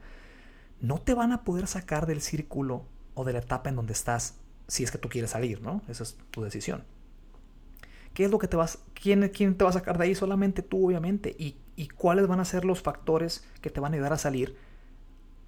no 0.81 0.97
te 0.97 1.13
van 1.13 1.31
a 1.31 1.43
poder 1.43 1.67
sacar 1.67 2.05
del 2.05 2.21
círculo 2.21 2.85
o 3.13 3.23
de 3.23 3.33
la 3.33 3.39
etapa 3.39 3.69
en 3.69 3.75
donde 3.75 3.93
estás 3.93 4.35
si 4.67 4.83
es 4.83 4.91
que 4.91 4.97
tú 4.97 5.09
quieres 5.09 5.31
salir, 5.31 5.61
¿no? 5.61 5.81
Esa 5.89 6.03
es 6.03 6.17
tu 6.31 6.41
decisión. 6.43 6.83
¿Qué 8.13 8.25
es 8.25 8.31
lo 8.31 8.39
que 8.39 8.47
te 8.47 8.57
vas, 8.57 8.79
quién, 8.93 9.27
quién 9.29 9.55
te 9.55 9.63
va 9.63 9.69
a 9.69 9.73
sacar 9.73 9.97
de 9.97 10.05
ahí? 10.05 10.15
Solamente 10.15 10.61
tú, 10.61 10.87
obviamente. 10.87 11.35
¿Y, 11.37 11.57
¿Y 11.75 11.87
cuáles 11.89 12.27
van 12.27 12.39
a 12.39 12.45
ser 12.45 12.63
los 12.63 12.81
factores 12.81 13.45
que 13.61 13.69
te 13.69 13.79
van 13.79 13.93
a 13.93 13.95
ayudar 13.95 14.13
a 14.13 14.17
salir 14.17 14.55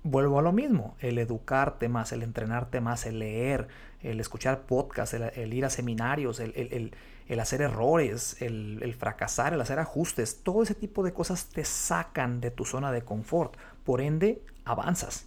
vuelvo 0.04 0.40
a 0.40 0.42
lo 0.42 0.52
mismo, 0.52 0.96
el 1.00 1.18
educarte 1.18 1.88
más, 1.88 2.12
el 2.12 2.24
entrenarte 2.24 2.82
más, 2.82 3.06
el 3.06 3.20
leer, 3.20 3.68
el 4.02 4.20
escuchar 4.20 4.64
podcasts, 4.64 5.14
el, 5.14 5.54
ir 5.54 5.66
a 5.66 5.70
seminarios, 5.70 6.40
el, 6.40 6.92
hacer 7.40 7.62
errores, 7.62 8.42
el, 8.42 8.96
fracasar, 9.00 9.54
el 9.54 9.62
hacer 9.62 9.80
ajustes, 9.80 10.44
todo 10.44 10.64
ese 10.64 10.76
tipo 10.76 11.04
de 11.04 11.14
cosas 11.14 11.46
te 11.48 11.64
sacan 11.64 12.42
de 12.42 12.52
tu 12.52 12.66
zona 12.66 12.92
de 12.92 13.02
confort. 13.02 13.56
Por 13.86 14.02
ende, 14.02 14.42
avanzas. 14.66 15.26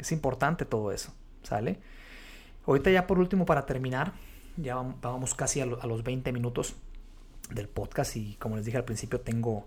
Es 0.00 0.12
importante 0.12 0.64
todo 0.64 0.92
eso, 0.92 1.12
¿sale? 1.42 1.78
Ahorita 2.66 2.90
ya 2.90 3.06
por 3.06 3.18
último, 3.18 3.44
para 3.44 3.66
terminar, 3.66 4.12
ya 4.56 4.74
vamos 4.74 5.34
casi 5.34 5.60
a, 5.60 5.66
los 5.66 6.02
20 6.02 6.32
minutos 6.32 6.74
del 7.50 7.68
podcast 7.68 8.16
y 8.16 8.34
como 8.36 8.56
les 8.56 8.64
dije 8.64 8.78
al 8.78 8.84
principio, 8.84 9.20
tengo 9.20 9.66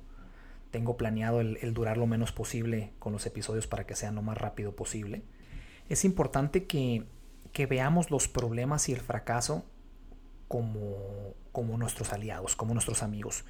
tengo 0.72 0.98
planeado 0.98 1.40
el, 1.40 1.74
durar 1.76 1.98
lo 1.98 2.08
menos 2.08 2.32
posible 2.32 2.94
con 2.98 3.14
los 3.14 3.28
episodios 3.28 3.68
para 3.68 3.86
que 3.86 3.96
sean 3.96 4.16
lo 4.16 4.24
más 4.24 4.40
rápido 4.40 4.76
posible. 4.76 5.22
Es 5.88 6.04
importante 6.04 6.66
que, 6.66 7.06
veamos 7.70 8.10
los 8.10 8.28
problemas 8.28 8.90
y 8.90 8.94
el 8.94 9.00
fracaso 9.00 9.64
como, 10.48 11.36
como 11.52 11.78
nuestros 11.78 12.12
aliados, 12.12 12.56
como 12.56 12.74
nuestros 12.74 13.04
amigos. 13.04 13.46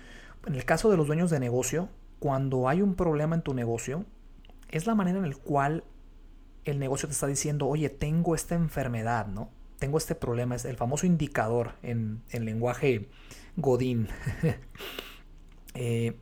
En 0.45 0.55
el 0.55 0.65
caso 0.65 0.91
de 0.91 0.97
los 0.97 1.07
dueños 1.07 1.29
de 1.29 1.39
negocio, 1.39 1.87
cuando 2.19 2.67
hay 2.67 2.81
un 2.81 2.95
problema 2.95 3.35
en 3.35 3.41
tu 3.41 3.53
negocio, 3.53 4.03
es 4.69 4.85
la 4.85 4.93
manera 4.93 5.19
en 5.19 5.29
la 5.29 5.35
cual 5.35 5.85
el 6.65 6.79
negocio 6.79 7.07
te 7.07 7.13
está 7.13 7.27
diciendo, 7.27 7.67
oye, 7.67 7.89
tengo 7.89 8.35
esta 8.35 8.55
enfermedad, 8.55 9.27
¿no? 9.27 9.49
Tengo 9.79 9.97
este 9.97 10.15
problema, 10.15 10.55
es 10.55 10.65
el 10.65 10.77
famoso 10.77 11.05
indicador 11.05 11.73
en, 11.81 12.21
lenguaje 12.31 13.09
Godín. 13.57 14.07
eh, 15.73 16.17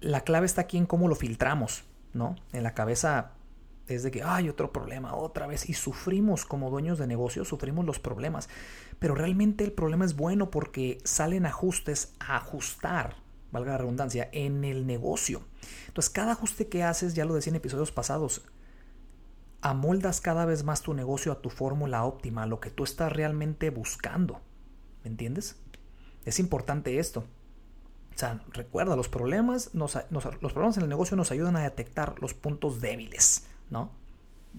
la 0.00 0.20
clave 0.20 0.46
está 0.46 0.62
aquí 0.62 0.76
en 0.76 0.86
cómo 0.86 1.08
lo 1.08 1.14
filtramos, 1.14 1.84
¿no? 2.12 2.36
En 2.52 2.62
la 2.62 2.74
cabeza 2.74 3.32
es 3.88 4.02
de 4.02 4.10
que 4.10 4.22
hay 4.22 4.48
otro 4.48 4.72
problema 4.72 5.14
otra 5.14 5.46
vez 5.46 5.68
y 5.68 5.74
sufrimos 5.74 6.44
como 6.44 6.70
dueños 6.70 6.98
de 6.98 7.06
negocios, 7.06 7.48
sufrimos 7.48 7.84
los 7.84 7.98
problemas, 7.98 8.48
pero 8.98 9.14
realmente 9.14 9.64
el 9.64 9.72
problema 9.72 10.04
es 10.04 10.16
bueno 10.16 10.50
porque 10.50 10.98
salen 11.04 11.46
ajustes 11.46 12.14
a 12.20 12.36
ajustar, 12.36 13.16
valga 13.50 13.72
la 13.72 13.78
redundancia, 13.78 14.28
en 14.32 14.64
el 14.64 14.86
negocio. 14.86 15.42
Entonces 15.88 16.10
cada 16.10 16.32
ajuste 16.32 16.68
que 16.68 16.82
haces, 16.82 17.14
ya 17.14 17.24
lo 17.24 17.34
decía 17.34 17.50
en 17.50 17.56
episodios 17.56 17.92
pasados, 17.92 18.42
amoldas 19.64 20.20
cada 20.20 20.44
vez 20.44 20.62
más 20.62 20.82
tu 20.82 20.92
negocio 20.92 21.32
a 21.32 21.40
tu 21.40 21.48
fórmula 21.48 22.04
óptima, 22.04 22.42
a 22.42 22.46
lo 22.46 22.60
que 22.60 22.70
tú 22.70 22.84
estás 22.84 23.10
realmente 23.10 23.70
buscando. 23.70 24.40
¿Me 25.02 25.10
entiendes? 25.10 25.56
Es 26.26 26.38
importante 26.38 26.98
esto. 26.98 27.20
O 28.14 28.18
sea, 28.18 28.44
recuerda, 28.52 28.94
los 28.94 29.08
problemas, 29.08 29.70
los 29.72 29.94
problemas 30.30 30.76
en 30.76 30.82
el 30.82 30.88
negocio 30.90 31.16
nos 31.16 31.32
ayudan 31.32 31.56
a 31.56 31.62
detectar 31.62 32.20
los 32.20 32.34
puntos 32.34 32.82
débiles, 32.82 33.46
¿no? 33.70 33.90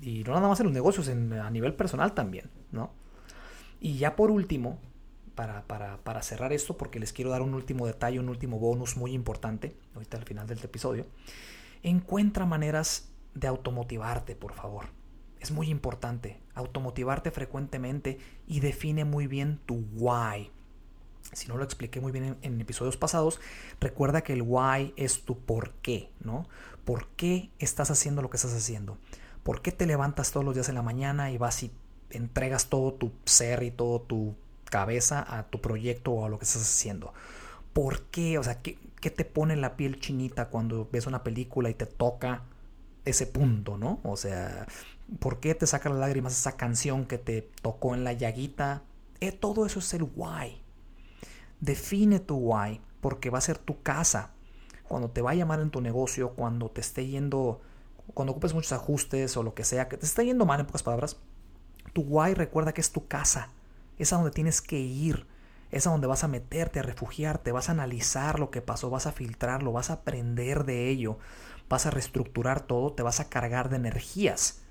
Y 0.02 0.24
no 0.24 0.34
nada 0.34 0.48
más 0.48 0.60
en 0.60 0.66
los 0.66 0.74
negocios, 0.74 1.08
a 1.08 1.50
nivel 1.52 1.76
personal 1.76 2.14
también, 2.14 2.50
¿no? 2.72 2.92
Y 3.80 3.98
ya 4.00 4.16
por 4.16 4.32
último, 4.32 4.80
para, 5.36 5.66
para, 5.68 6.22
cerrar 6.24 6.52
esto, 6.52 6.78
porque 6.78 7.00
les 7.00 7.14
quiero 7.14 7.30
dar 7.30 7.44
un 7.44 7.54
último 7.54 7.86
detalle, 7.86 8.20
un 8.20 8.30
último 8.30 8.58
bonus 8.58 8.98
muy 8.98 9.14
importante, 9.14 9.76
ahorita 9.94 10.18
al 10.18 10.24
final 10.24 10.48
del 10.48 10.60
episodio, 10.64 11.06
encuentra 11.84 12.48
maneras 12.48 13.10
de 13.36 13.48
automotivarte, 13.48 14.36
por 14.36 14.54
favor. 14.54 14.86
Es 15.40 15.52
muy 15.52 15.70
importante 15.70 16.42
automotivarte 16.56 17.30
frecuentemente 17.30 18.18
y 18.48 18.62
define 18.62 19.06
muy 19.06 19.28
bien 19.28 19.60
tu 19.66 19.86
why. 19.94 20.50
Si 21.34 21.48
no 21.48 21.58
lo 21.58 21.64
expliqué 21.64 22.00
muy 22.00 22.12
bien 22.12 22.38
en, 22.42 22.62
episodios 22.62 22.98
pasados, 22.98 23.40
recuerda 23.80 24.22
que 24.22 24.34
el 24.34 24.42
why 24.42 24.94
es 24.96 25.24
tu 25.24 25.38
por 25.38 25.72
qué, 25.82 26.10
¿no? 26.22 26.48
¿Por 26.86 27.08
qué 27.10 27.52
estás 27.60 27.92
haciendo 27.92 28.22
lo 28.22 28.30
que 28.30 28.38
estás 28.38 28.56
haciendo? 28.56 28.98
¿Por 29.44 29.62
qué 29.62 29.72
te 29.72 29.86
levantas 29.86 30.32
todos 30.32 30.46
los 30.46 30.56
días 30.56 30.70
en 30.70 30.76
la 30.76 30.82
mañana 30.82 31.32
y 31.32 31.38
vas 31.38 31.62
y 31.62 31.72
entregas 32.10 32.70
todo 32.70 32.94
tu 32.94 33.12
ser 33.26 33.64
y 33.64 33.72
todo 33.72 34.02
tu 34.02 34.36
cabeza 34.66 35.26
a 35.28 35.44
tu 35.48 35.62
proyecto 35.62 36.12
o 36.12 36.26
a 36.26 36.30
lo 36.30 36.40
que 36.40 36.46
estás 36.46 36.62
haciendo? 36.62 37.14
¿Por 37.74 38.04
qué? 38.04 38.38
O 38.38 38.44
sea, 38.44 38.62
¿qué, 38.62 38.78
qué 39.02 39.10
te 39.10 39.26
pone 39.26 39.56
la 39.56 39.76
piel 39.76 40.00
chinita 40.00 40.48
cuando 40.50 40.88
ves 40.92 41.08
una 41.08 41.24
película 41.24 41.70
y 41.70 41.74
te 41.74 41.86
toca 41.86 42.44
ese 43.06 43.28
punto, 43.28 43.78
¿no? 43.78 44.00
O 44.04 44.18
sea, 44.18 44.68
¿por 45.20 45.40
qué 45.40 45.56
te 45.56 45.68
saca 45.68 45.90
las 45.90 46.00
lágrimas 46.00 46.34
esa 46.34 46.58
canción 46.58 47.06
que 47.06 47.18
te 47.18 47.42
tocó 47.62 47.96
en 47.96 48.04
la 48.04 48.14
llaguita? 48.14 48.84
Eh, 49.22 49.32
todo 49.32 49.66
eso 49.66 49.80
es 49.80 49.94
el 49.94 50.04
why. 50.04 50.62
Define 51.60 52.20
tu 52.20 52.36
why, 52.36 52.82
porque 53.02 53.30
va 53.30 53.38
a 53.38 53.42
ser 53.42 53.58
tu 53.58 53.82
casa. 53.82 54.32
Cuando 54.88 55.10
te 55.10 55.22
va 55.22 55.32
a 55.32 55.36
llamar 55.36 55.60
en 55.62 55.72
tu 55.72 55.82
negocio, 55.82 56.32
cuando 56.32 56.70
te 56.70 56.82
esté 56.82 57.08
yendo, 57.08 57.62
cuando 58.14 58.34
ocupes 58.34 58.54
muchos 58.54 58.72
ajustes 58.72 59.36
o 59.38 59.44
lo 59.44 59.54
que 59.54 59.64
sea, 59.64 59.88
que 59.88 59.98
te 59.98 60.06
esté 60.06 60.26
yendo 60.26 60.46
mal 60.46 60.60
en 60.60 60.66
pocas 60.66 60.84
palabras, 60.84 61.18
tu 61.94 62.02
why 62.02 62.34
recuerda 62.34 62.74
que 62.74 62.82
es 62.82 62.92
tu 62.92 63.08
casa. 63.08 63.50
Es 63.98 64.12
a 64.12 64.18
donde 64.18 64.32
tienes 64.32 64.62
que 64.62 64.80
ir. 64.80 65.26
Es 65.72 65.88
a 65.88 65.90
donde 65.90 66.08
vas 66.08 66.24
a 66.24 66.28
meterte, 66.28 66.80
a 66.80 66.84
refugiarte, 66.84 67.52
vas 67.52 67.70
a 67.70 67.72
analizar 67.72 68.40
lo 68.40 68.52
que 68.52 68.62
pasó, 68.62 68.90
vas 68.90 69.08
a 69.08 69.12
filtrarlo, 69.12 69.72
vas 69.72 69.90
a 69.90 69.94
aprender 69.94 70.64
de 70.64 70.90
ello, 70.90 71.18
vas 71.70 71.86
a 71.86 71.92
reestructurar 71.92 72.68
todo, 72.68 72.94
te 72.94 73.04
vas 73.04 73.20
a 73.20 73.30
cargar 73.30 73.70
de 73.70 73.78
energías. 73.78 74.62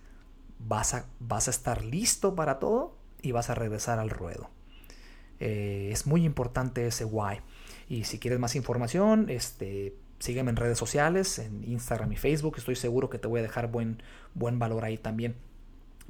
Vas 0.58 0.94
a, 0.94 1.06
vas 1.20 1.48
a 1.48 1.50
estar 1.50 1.84
listo 1.84 2.34
para 2.34 2.58
todo 2.58 2.96
y 3.20 3.32
vas 3.32 3.50
a 3.50 3.54
regresar 3.54 3.98
al 3.98 4.10
ruedo. 4.10 4.50
Eh, 5.40 5.90
es 5.92 6.06
muy 6.06 6.24
importante 6.24 6.86
ese 6.86 7.04
why. 7.04 7.40
Y 7.88 8.04
si 8.04 8.18
quieres 8.18 8.38
más 8.38 8.54
información, 8.56 9.28
este, 9.28 9.94
sígueme 10.18 10.50
en 10.50 10.56
redes 10.56 10.78
sociales, 10.78 11.38
en 11.38 11.64
Instagram 11.64 12.12
y 12.12 12.16
Facebook. 12.16 12.54
Estoy 12.56 12.76
seguro 12.76 13.10
que 13.10 13.18
te 13.18 13.28
voy 13.28 13.40
a 13.40 13.42
dejar 13.42 13.70
buen, 13.70 14.02
buen 14.34 14.58
valor 14.58 14.84
ahí 14.84 14.96
también. 14.96 15.36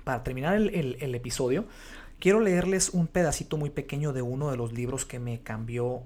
Para 0.05 0.23
terminar 0.23 0.57
el, 0.57 1.15
episodio, 1.15 1.67
quiero 2.21 2.41
leerles 2.41 2.91
un 2.91 3.07
pedacito 3.07 3.57
muy 3.57 3.71
pequeño 3.71 4.13
de 4.13 4.23
uno 4.23 4.51
de 4.51 4.57
los 4.57 4.73
libros 4.73 5.05
que 5.05 5.19
me 5.19 5.41
cambió 5.41 6.03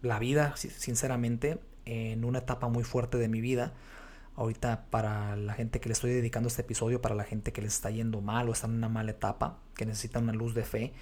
la 0.00 0.18
vida, 0.18 0.54
sinceramente, 0.56 1.58
en 1.84 2.24
una 2.24 2.38
etapa 2.38 2.68
muy 2.68 2.84
fuerte 2.84 3.18
de 3.18 3.28
mi 3.28 3.40
vida. 3.40 3.74
Ahorita 4.36 4.84
para 4.90 5.34
la 5.36 5.54
gente 5.54 5.80
que 5.80 5.88
le 5.88 5.94
estoy 5.94 6.12
dedicando 6.12 6.48
este 6.48 6.62
episodio, 6.62 7.00
para 7.00 7.14
la 7.14 7.24
gente 7.24 7.52
que 7.52 7.62
les 7.62 7.74
está 7.74 7.90
yendo 7.90 8.20
mal 8.20 8.48
o 8.48 8.52
está 8.52 8.66
en 8.66 8.74
una 8.74 8.88
mala 8.88 9.10
etapa, 9.10 9.58
que 9.74 9.86
necesita 9.86 10.18
una 10.18 10.32
luz 10.32 10.54
de 10.54 10.62
fe, 10.62 10.92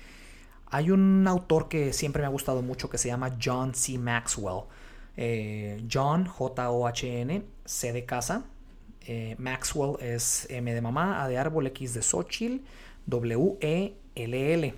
hay 0.66 0.90
un 0.90 1.27
autor 1.29 1.68
que 1.68 1.92
siempre 1.92 2.23
me 2.23 2.27
ha 2.27 2.31
gustado 2.31 2.62
mucho 2.62 2.88
que 2.88 2.99
se 2.99 3.09
llama 3.09 3.37
John 3.42 3.75
C. 3.75 3.99
Maxwell. 3.99 4.62
Eh, 5.16 5.85
John, 5.90 6.27
J-O-H-N, 6.27 7.44
C 7.64 7.92
de 7.92 8.05
casa. 8.05 8.44
Eh, 9.07 9.37
Maxwell 9.38 9.97
es 10.01 10.47
M 10.51 10.73
de 10.73 10.81
mamá, 10.81 11.23
A 11.23 11.29
de 11.29 11.38
árbol, 11.38 11.66
X 11.68 11.94
de 11.94 12.03
Xochitl, 12.03 12.64
W-E-L-L. 13.07 14.75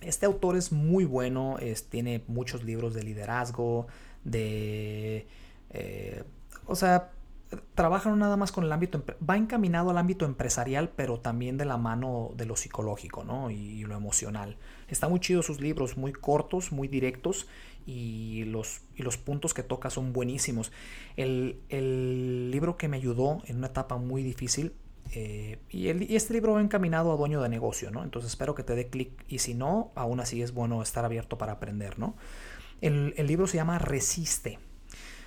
Este 0.00 0.26
autor 0.26 0.56
es 0.56 0.72
muy 0.72 1.04
bueno, 1.04 1.58
tiene 1.90 2.22
muchos 2.26 2.64
libros 2.64 2.94
de 2.94 3.02
liderazgo, 3.02 3.86
de... 4.24 5.26
Eh, 5.70 6.24
o 6.66 6.74
sea, 6.74 7.10
trabaja 7.74 8.14
nada 8.14 8.36
más 8.36 8.52
con 8.52 8.64
el 8.64 8.72
ámbito, 8.72 9.02
va 9.28 9.36
encaminado 9.36 9.90
al 9.90 9.98
ámbito 9.98 10.24
empresarial, 10.24 10.90
pero 10.94 11.18
también 11.18 11.56
de 11.56 11.64
la 11.64 11.76
mano 11.76 12.30
de 12.36 12.46
lo 12.46 12.56
psicológico, 12.56 13.24
¿no? 13.24 13.50
Y, 13.50 13.80
lo 13.84 13.96
emocional. 13.96 14.56
Está 14.88 15.08
muy 15.08 15.18
chido 15.20 15.42
sus 15.42 15.60
libros, 15.60 15.96
muy 15.96 16.12
cortos, 16.12 16.70
muy 16.70 16.86
directos 16.86 17.48
y 17.86 18.44
los, 18.44 18.82
y 18.94 19.02
los 19.02 19.16
puntos 19.16 19.52
que 19.52 19.62
toca 19.62 19.90
son 19.90 20.12
buenísimos. 20.12 20.70
El, 21.16 21.58
libro 22.50 22.76
que 22.76 22.88
me 22.88 22.98
ayudó 22.98 23.42
en 23.46 23.56
una 23.56 23.68
etapa 23.68 23.96
muy 23.96 24.22
difícil, 24.22 24.74
eh, 25.12 25.58
y, 25.70 25.88
este 26.14 26.34
libro 26.34 26.52
va 26.52 26.60
encaminado 26.60 27.12
a 27.12 27.16
dueño 27.16 27.42
de 27.42 27.48
negocio, 27.48 27.90
¿no? 27.90 28.04
Entonces 28.04 28.30
espero 28.30 28.54
que 28.54 28.62
te 28.62 28.76
dé 28.76 28.88
clic 28.88 29.24
y 29.26 29.38
si 29.38 29.54
no, 29.54 29.90
aún 29.96 30.20
así 30.20 30.40
es 30.40 30.52
bueno 30.52 30.82
estar 30.82 31.04
abierto 31.04 31.36
para 31.36 31.52
aprender, 31.52 31.98
¿no? 31.98 32.14
El, 32.80 33.14
el 33.16 33.26
libro 33.26 33.48
se 33.48 33.56
llama 33.56 33.78
Resiste. 33.78 34.60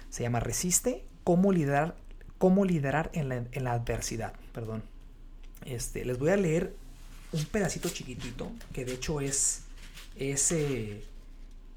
Se 0.09 0.23
llama 0.23 0.39
Resiste, 0.39 1.05
cómo 1.23 1.51
liderar 1.51 1.95
cómo 2.43 2.65
liderar 2.65 3.09
en 3.13 3.29
la, 3.63 3.71
adversidad. 3.71 4.33
Perdón. 4.51 4.83
Este, 5.63 6.03
les 6.03 6.19
voy 6.19 6.31
a 6.31 6.35
leer 6.35 6.75
un 7.31 7.45
pedacito 7.45 7.87
chiquitito, 7.87 8.51
que 8.73 8.83
de 8.83 8.95
hecho 8.95 9.21
es, 9.21 9.61
ese 10.17 11.05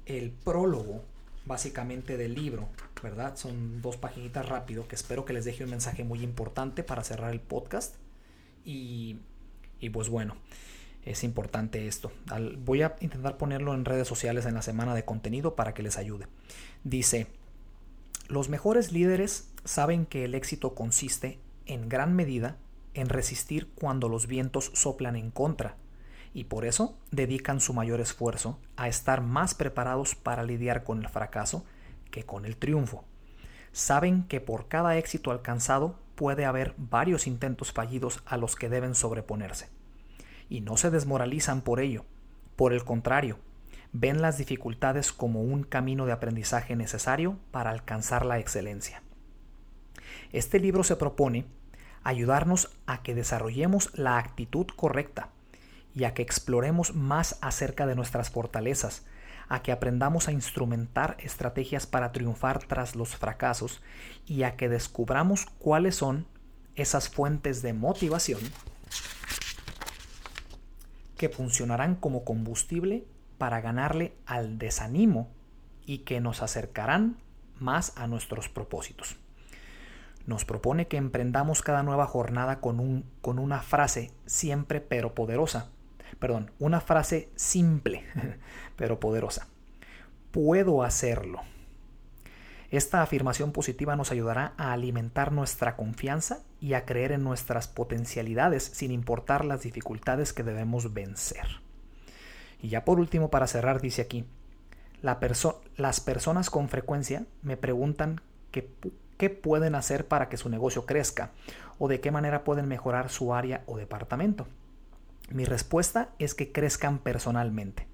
el 0.05 0.31
prólogo 0.31 1.05
básicamente 1.45 2.17
del 2.17 2.35
libro, 2.35 2.67
¿verdad? 3.01 3.37
Son 3.37 3.81
dos 3.81 3.95
paginitas 3.95 4.45
rápido 4.45 4.89
que 4.89 4.95
espero 4.95 5.23
que 5.23 5.31
les 5.31 5.45
deje 5.45 5.63
un 5.63 5.69
mensaje 5.69 6.03
muy 6.03 6.21
importante 6.21 6.83
para 6.83 7.01
cerrar 7.01 7.31
el 7.31 7.39
podcast. 7.39 7.95
Y, 8.65 9.19
y 9.79 9.89
pues 9.89 10.09
bueno, 10.09 10.35
es 11.05 11.23
importante 11.23 11.87
esto. 11.87 12.11
voy 12.57 12.81
a 12.81 12.97
intentar 12.99 13.37
ponerlo 13.37 13.73
en 13.73 13.85
redes 13.85 14.09
sociales 14.09 14.45
en 14.45 14.55
la 14.55 14.61
semana 14.61 14.95
de 14.95 15.05
contenido 15.05 15.55
para 15.55 15.73
que 15.73 15.81
les 15.81 15.97
ayude. 15.97 16.27
Dice, 16.83 17.27
los 18.27 18.49
mejores 18.49 18.91
líderes 18.91 19.51
saben 19.63 20.05
que 20.05 20.25
el 20.25 20.35
éxito 20.35 20.75
consiste, 20.75 21.39
en 21.65 21.89
gran 21.89 22.15
medida, 22.15 22.57
en 22.93 23.09
resistir 23.09 23.69
cuando 23.75 24.09
los 24.09 24.27
vientos 24.27 24.71
soplan 24.73 25.15
en 25.15 25.31
contra, 25.31 25.75
y 26.33 26.45
por 26.45 26.65
eso 26.65 26.97
dedican 27.11 27.61
su 27.61 27.73
mayor 27.73 28.01
esfuerzo 28.01 28.59
a 28.75 28.87
estar 28.87 29.21
más 29.21 29.55
preparados 29.55 30.15
para 30.15 30.43
lidiar 30.43 30.83
con 30.83 30.99
el 30.99 31.09
fracaso 31.09 31.65
que 32.11 32.23
con 32.23 32.45
el 32.45 32.57
triunfo. 32.57 33.05
Saben 33.71 34.23
que 34.23 34.41
por 34.41 34.67
cada 34.67 34.97
éxito 34.97 35.31
alcanzado 35.31 35.99
puede 36.15 36.45
haber 36.45 36.73
varios 36.77 37.27
intentos 37.27 37.71
fallidos 37.71 38.21
a 38.25 38.37
los 38.37 38.55
que 38.55 38.69
deben 38.69 38.95
sobreponerse. 38.95 39.69
Y 40.49 40.61
no 40.61 40.77
se 40.77 40.89
desmoralizan 40.89 41.61
por 41.61 41.79
ello. 41.79 42.05
Por 42.55 42.73
el 42.73 42.83
contrario, 42.83 43.37
ven 43.93 44.21
las 44.21 44.37
dificultades 44.37 45.11
como 45.11 45.41
un 45.41 45.63
camino 45.63 46.05
de 46.05 46.11
aprendizaje 46.11 46.75
necesario 46.75 47.37
para 47.51 47.71
alcanzar 47.71 48.25
la 48.25 48.39
excelencia. 48.39 49.01
Este 50.31 50.59
libro 50.59 50.83
se 50.83 50.95
propone 50.95 51.45
ayudarnos 52.03 52.69
a 52.85 53.01
que 53.01 53.15
desarrollemos 53.15 53.97
la 53.97 54.17
actitud 54.17 54.67
correcta 54.75 55.29
y 55.93 56.03
a 56.03 56.13
que 56.13 56.21
exploremos 56.21 56.95
más 56.95 57.37
acerca 57.41 57.87
de 57.87 57.95
nuestras 57.95 58.29
fortalezas, 58.29 59.05
a 59.49 59.61
que 59.61 59.71
aprendamos 59.71 60.27
a 60.27 60.31
instrumentar 60.31 61.17
estrategias 61.19 61.87
para 61.87 62.11
triunfar 62.11 62.59
tras 62.59 62.95
los 62.95 63.15
fracasos 63.15 63.81
y 64.25 64.43
a 64.43 64.55
que 64.55 64.69
descubramos 64.69 65.45
cuáles 65.57 65.95
son 65.95 66.27
esas 66.75 67.09
fuentes 67.09 67.61
de 67.61 67.73
motivación 67.73 68.39
que 71.17 71.29
funcionarán 71.29 71.95
como 71.95 72.23
combustible 72.23 73.05
para 73.37 73.61
ganarle 73.61 74.13
al 74.25 74.57
desánimo 74.57 75.29
y 75.85 75.99
que 75.99 76.19
nos 76.19 76.41
acercarán 76.41 77.17
más 77.59 77.93
a 77.97 78.07
nuestros 78.07 78.49
propósitos. 78.49 79.15
Nos 80.25 80.43
propone 80.43 80.87
que 80.87 80.97
emprendamos 80.97 81.61
cada 81.61 81.83
nueva 81.83 82.05
jornada 82.05 82.59
con, 82.59 82.79
un, 82.79 83.05
con 83.21 83.39
una 83.39 83.61
frase 83.61 84.11
siempre 84.25 84.81
pero 84.81 85.15
poderosa, 85.15 85.69
perdón, 86.19 86.51
una 86.59 86.81
frase 86.81 87.29
simple, 87.35 88.03
pero 88.75 88.99
poderosa. 88.99 89.47
Puedo 90.31 90.83
hacerlo. 90.83 91.41
Esta 92.69 93.01
afirmación 93.01 93.53
positiva 93.53 93.95
nos 93.95 94.11
ayudará 94.11 94.53
a 94.57 94.73
alimentar 94.73 95.31
nuestra 95.31 95.77
confianza 95.77 96.39
y 96.59 96.73
a 96.73 96.85
creer 96.85 97.13
en 97.13 97.23
nuestras 97.23 97.69
potencialidades 97.69 98.63
sin 98.63 98.91
importar 98.91 99.45
las 99.45 99.61
dificultades 99.61 100.33
que 100.33 100.43
debemos 100.43 100.93
vencer. 100.93 101.66
Y 102.61 102.69
ya 102.69 102.85
por 102.85 102.99
último, 102.99 103.29
para 103.29 103.47
cerrar, 103.47 103.81
dice 103.81 104.01
aquí, 104.01 104.25
las 105.01 105.99
personas 106.01 106.49
con 106.49 106.69
frecuencia 106.69 107.25
me 107.41 107.57
preguntan 107.57 108.21
qué 108.51 109.29
pueden 109.29 109.75
hacer 109.75 110.07
para 110.07 110.29
que 110.29 110.37
su 110.37 110.49
negocio 110.49 110.85
crezca 110.85 111.31
o 111.77 111.87
de 111.87 111.99
qué 111.99 112.11
manera 112.11 112.43
pueden 112.43 112.67
mejorar 112.67 113.09
su 113.09 113.33
área 113.33 113.63
o 113.67 113.77
departamento. 113.77 114.47
Mi 115.29 115.45
respuesta 115.45 116.09
es 116.19 116.33
que 116.33 116.51
crezcan 116.51 116.99
personalmente. 116.99 117.87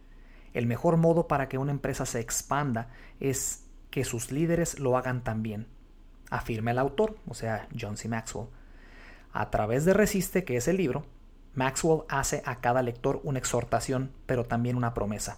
El 0.54 0.68
mejor 0.68 0.98
modo 0.98 1.28
para 1.28 1.50
que 1.50 1.58
una 1.58 1.72
empresa 1.72 2.06
se 2.06 2.20
expanda 2.20 2.90
es 3.20 3.66
que 3.90 4.06
sus 4.06 4.32
líderes 4.32 4.80
lo 4.80 4.98
hagan 4.98 5.24
también, 5.24 5.68
afirma 6.30 6.72
el 6.72 6.80
autor, 6.80 7.18
o 7.28 7.34
sea, 7.34 7.68
John 7.80 7.98
C. 7.98 8.08
Maxwell. 8.08 8.48
A 9.34 9.50
través 9.50 9.84
de 9.84 9.94
Resiste, 9.94 10.44
que 10.44 10.58
es 10.58 10.68
el 10.68 10.78
libro, 10.78 11.06
Maxwell 11.56 12.04
hace 12.10 12.42
a 12.46 12.62
cada 12.62 12.82
lector 12.82 13.22
una 13.24 13.40
exhortación, 13.40 14.12
pero 14.26 14.46
también 14.46 14.76
una 14.76 14.94
promesa. 14.94 15.38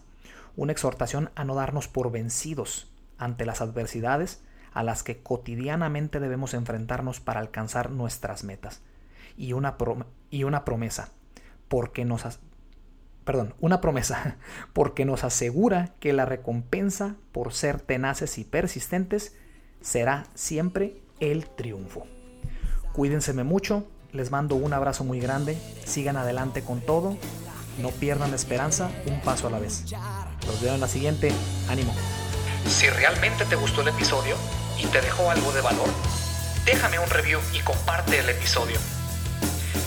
Una 0.55 0.71
exhortación 0.71 1.31
a 1.35 1.43
no 1.43 1.55
darnos 1.55 1.87
por 1.87 2.11
vencidos 2.11 2.89
ante 3.17 3.45
las 3.45 3.61
adversidades 3.61 4.41
a 4.75 4.83
las 4.83 5.03
que 5.03 5.23
cotidianamente 5.23 6.19
debemos 6.19 6.53
enfrentarnos 6.53 7.21
para 7.21 7.39
alcanzar 7.39 7.91
nuestras 7.91 8.43
metas. 8.43 8.81
Y 9.37 9.53
una, 9.53 9.77
y 10.29 10.43
una 10.43 10.65
promesa, 10.65 11.11
porque 11.69 12.03
nos, 12.03 12.39
perdón, 13.23 13.55
una 13.59 13.79
promesa, 13.79 14.37
porque 14.73 15.05
nos 15.05 15.23
asegura 15.23 15.93
que 15.99 16.13
la 16.13 16.25
recompensa 16.25 17.15
por 17.31 17.53
ser 17.53 17.79
tenaces 17.79 18.37
y 18.37 18.43
persistentes 18.43 19.35
será 19.81 20.27
siempre 20.33 21.01
el 21.19 21.47
triunfo. 21.47 22.05
Cuídense 22.91 23.33
mucho, 23.43 23.87
les 24.15 24.31
mando 24.31 24.55
un 24.55 24.73
abrazo 24.73 25.03
muy 25.03 25.19
grande, 25.19 25.57
sigan 25.85 26.17
adelante 26.17 26.63
con 26.63 26.81
todo, 26.81 27.17
no 27.79 27.89
pierdan 27.89 28.31
la 28.31 28.37
esperanza, 28.37 28.89
un 29.05 29.19
paso 29.21 29.47
a 29.47 29.51
la 29.51 29.59
vez. 29.59 29.83
Los 30.47 30.61
veo 30.61 30.73
en 30.73 30.81
la 30.81 30.87
siguiente, 30.87 31.31
ánimo. 31.69 31.93
Si 32.67 32.89
realmente 32.89 33.45
te 33.45 33.55
gustó 33.55 33.81
el 33.81 33.89
episodio 33.89 34.35
y 34.79 34.85
te 34.87 35.01
dejó 35.01 35.29
algo 35.29 35.51
de 35.51 35.61
valor, 35.61 35.89
déjame 36.65 36.99
un 36.99 37.09
review 37.09 37.39
y 37.53 37.59
comparte 37.59 38.19
el 38.19 38.29
episodio. 38.29 38.77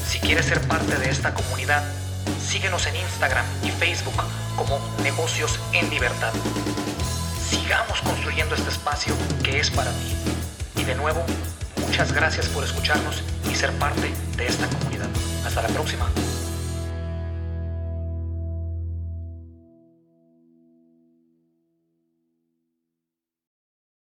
Si 0.06 0.20
quieres 0.20 0.46
ser 0.46 0.60
parte 0.68 0.96
de 0.96 1.10
esta 1.10 1.34
comunidad, 1.34 1.82
síguenos 2.40 2.86
en 2.86 2.96
Instagram 2.96 3.44
y 3.64 3.70
Facebook 3.70 4.14
como 4.56 4.78
Negocios 5.02 5.58
en 5.72 5.88
Libertad. 5.90 6.32
Sigamos 7.48 8.00
construyendo 8.02 8.54
este 8.54 8.70
espacio 8.70 9.14
que 9.42 9.58
es 9.60 9.70
para 9.70 9.90
ti. 9.90 10.16
Y 10.76 10.84
de 10.84 10.94
nuevo, 10.94 11.24
muchas 11.98 12.14
gracias 12.14 12.48
por 12.50 12.62
escucharnos 12.62 13.24
y 13.50 13.56
ser 13.56 13.72
parte 13.72 14.14
de 14.36 14.46
esta 14.46 14.68
comunidad. 14.68 15.08
Hasta 15.44 15.62
la 15.62 15.68
próxima. 15.68 16.08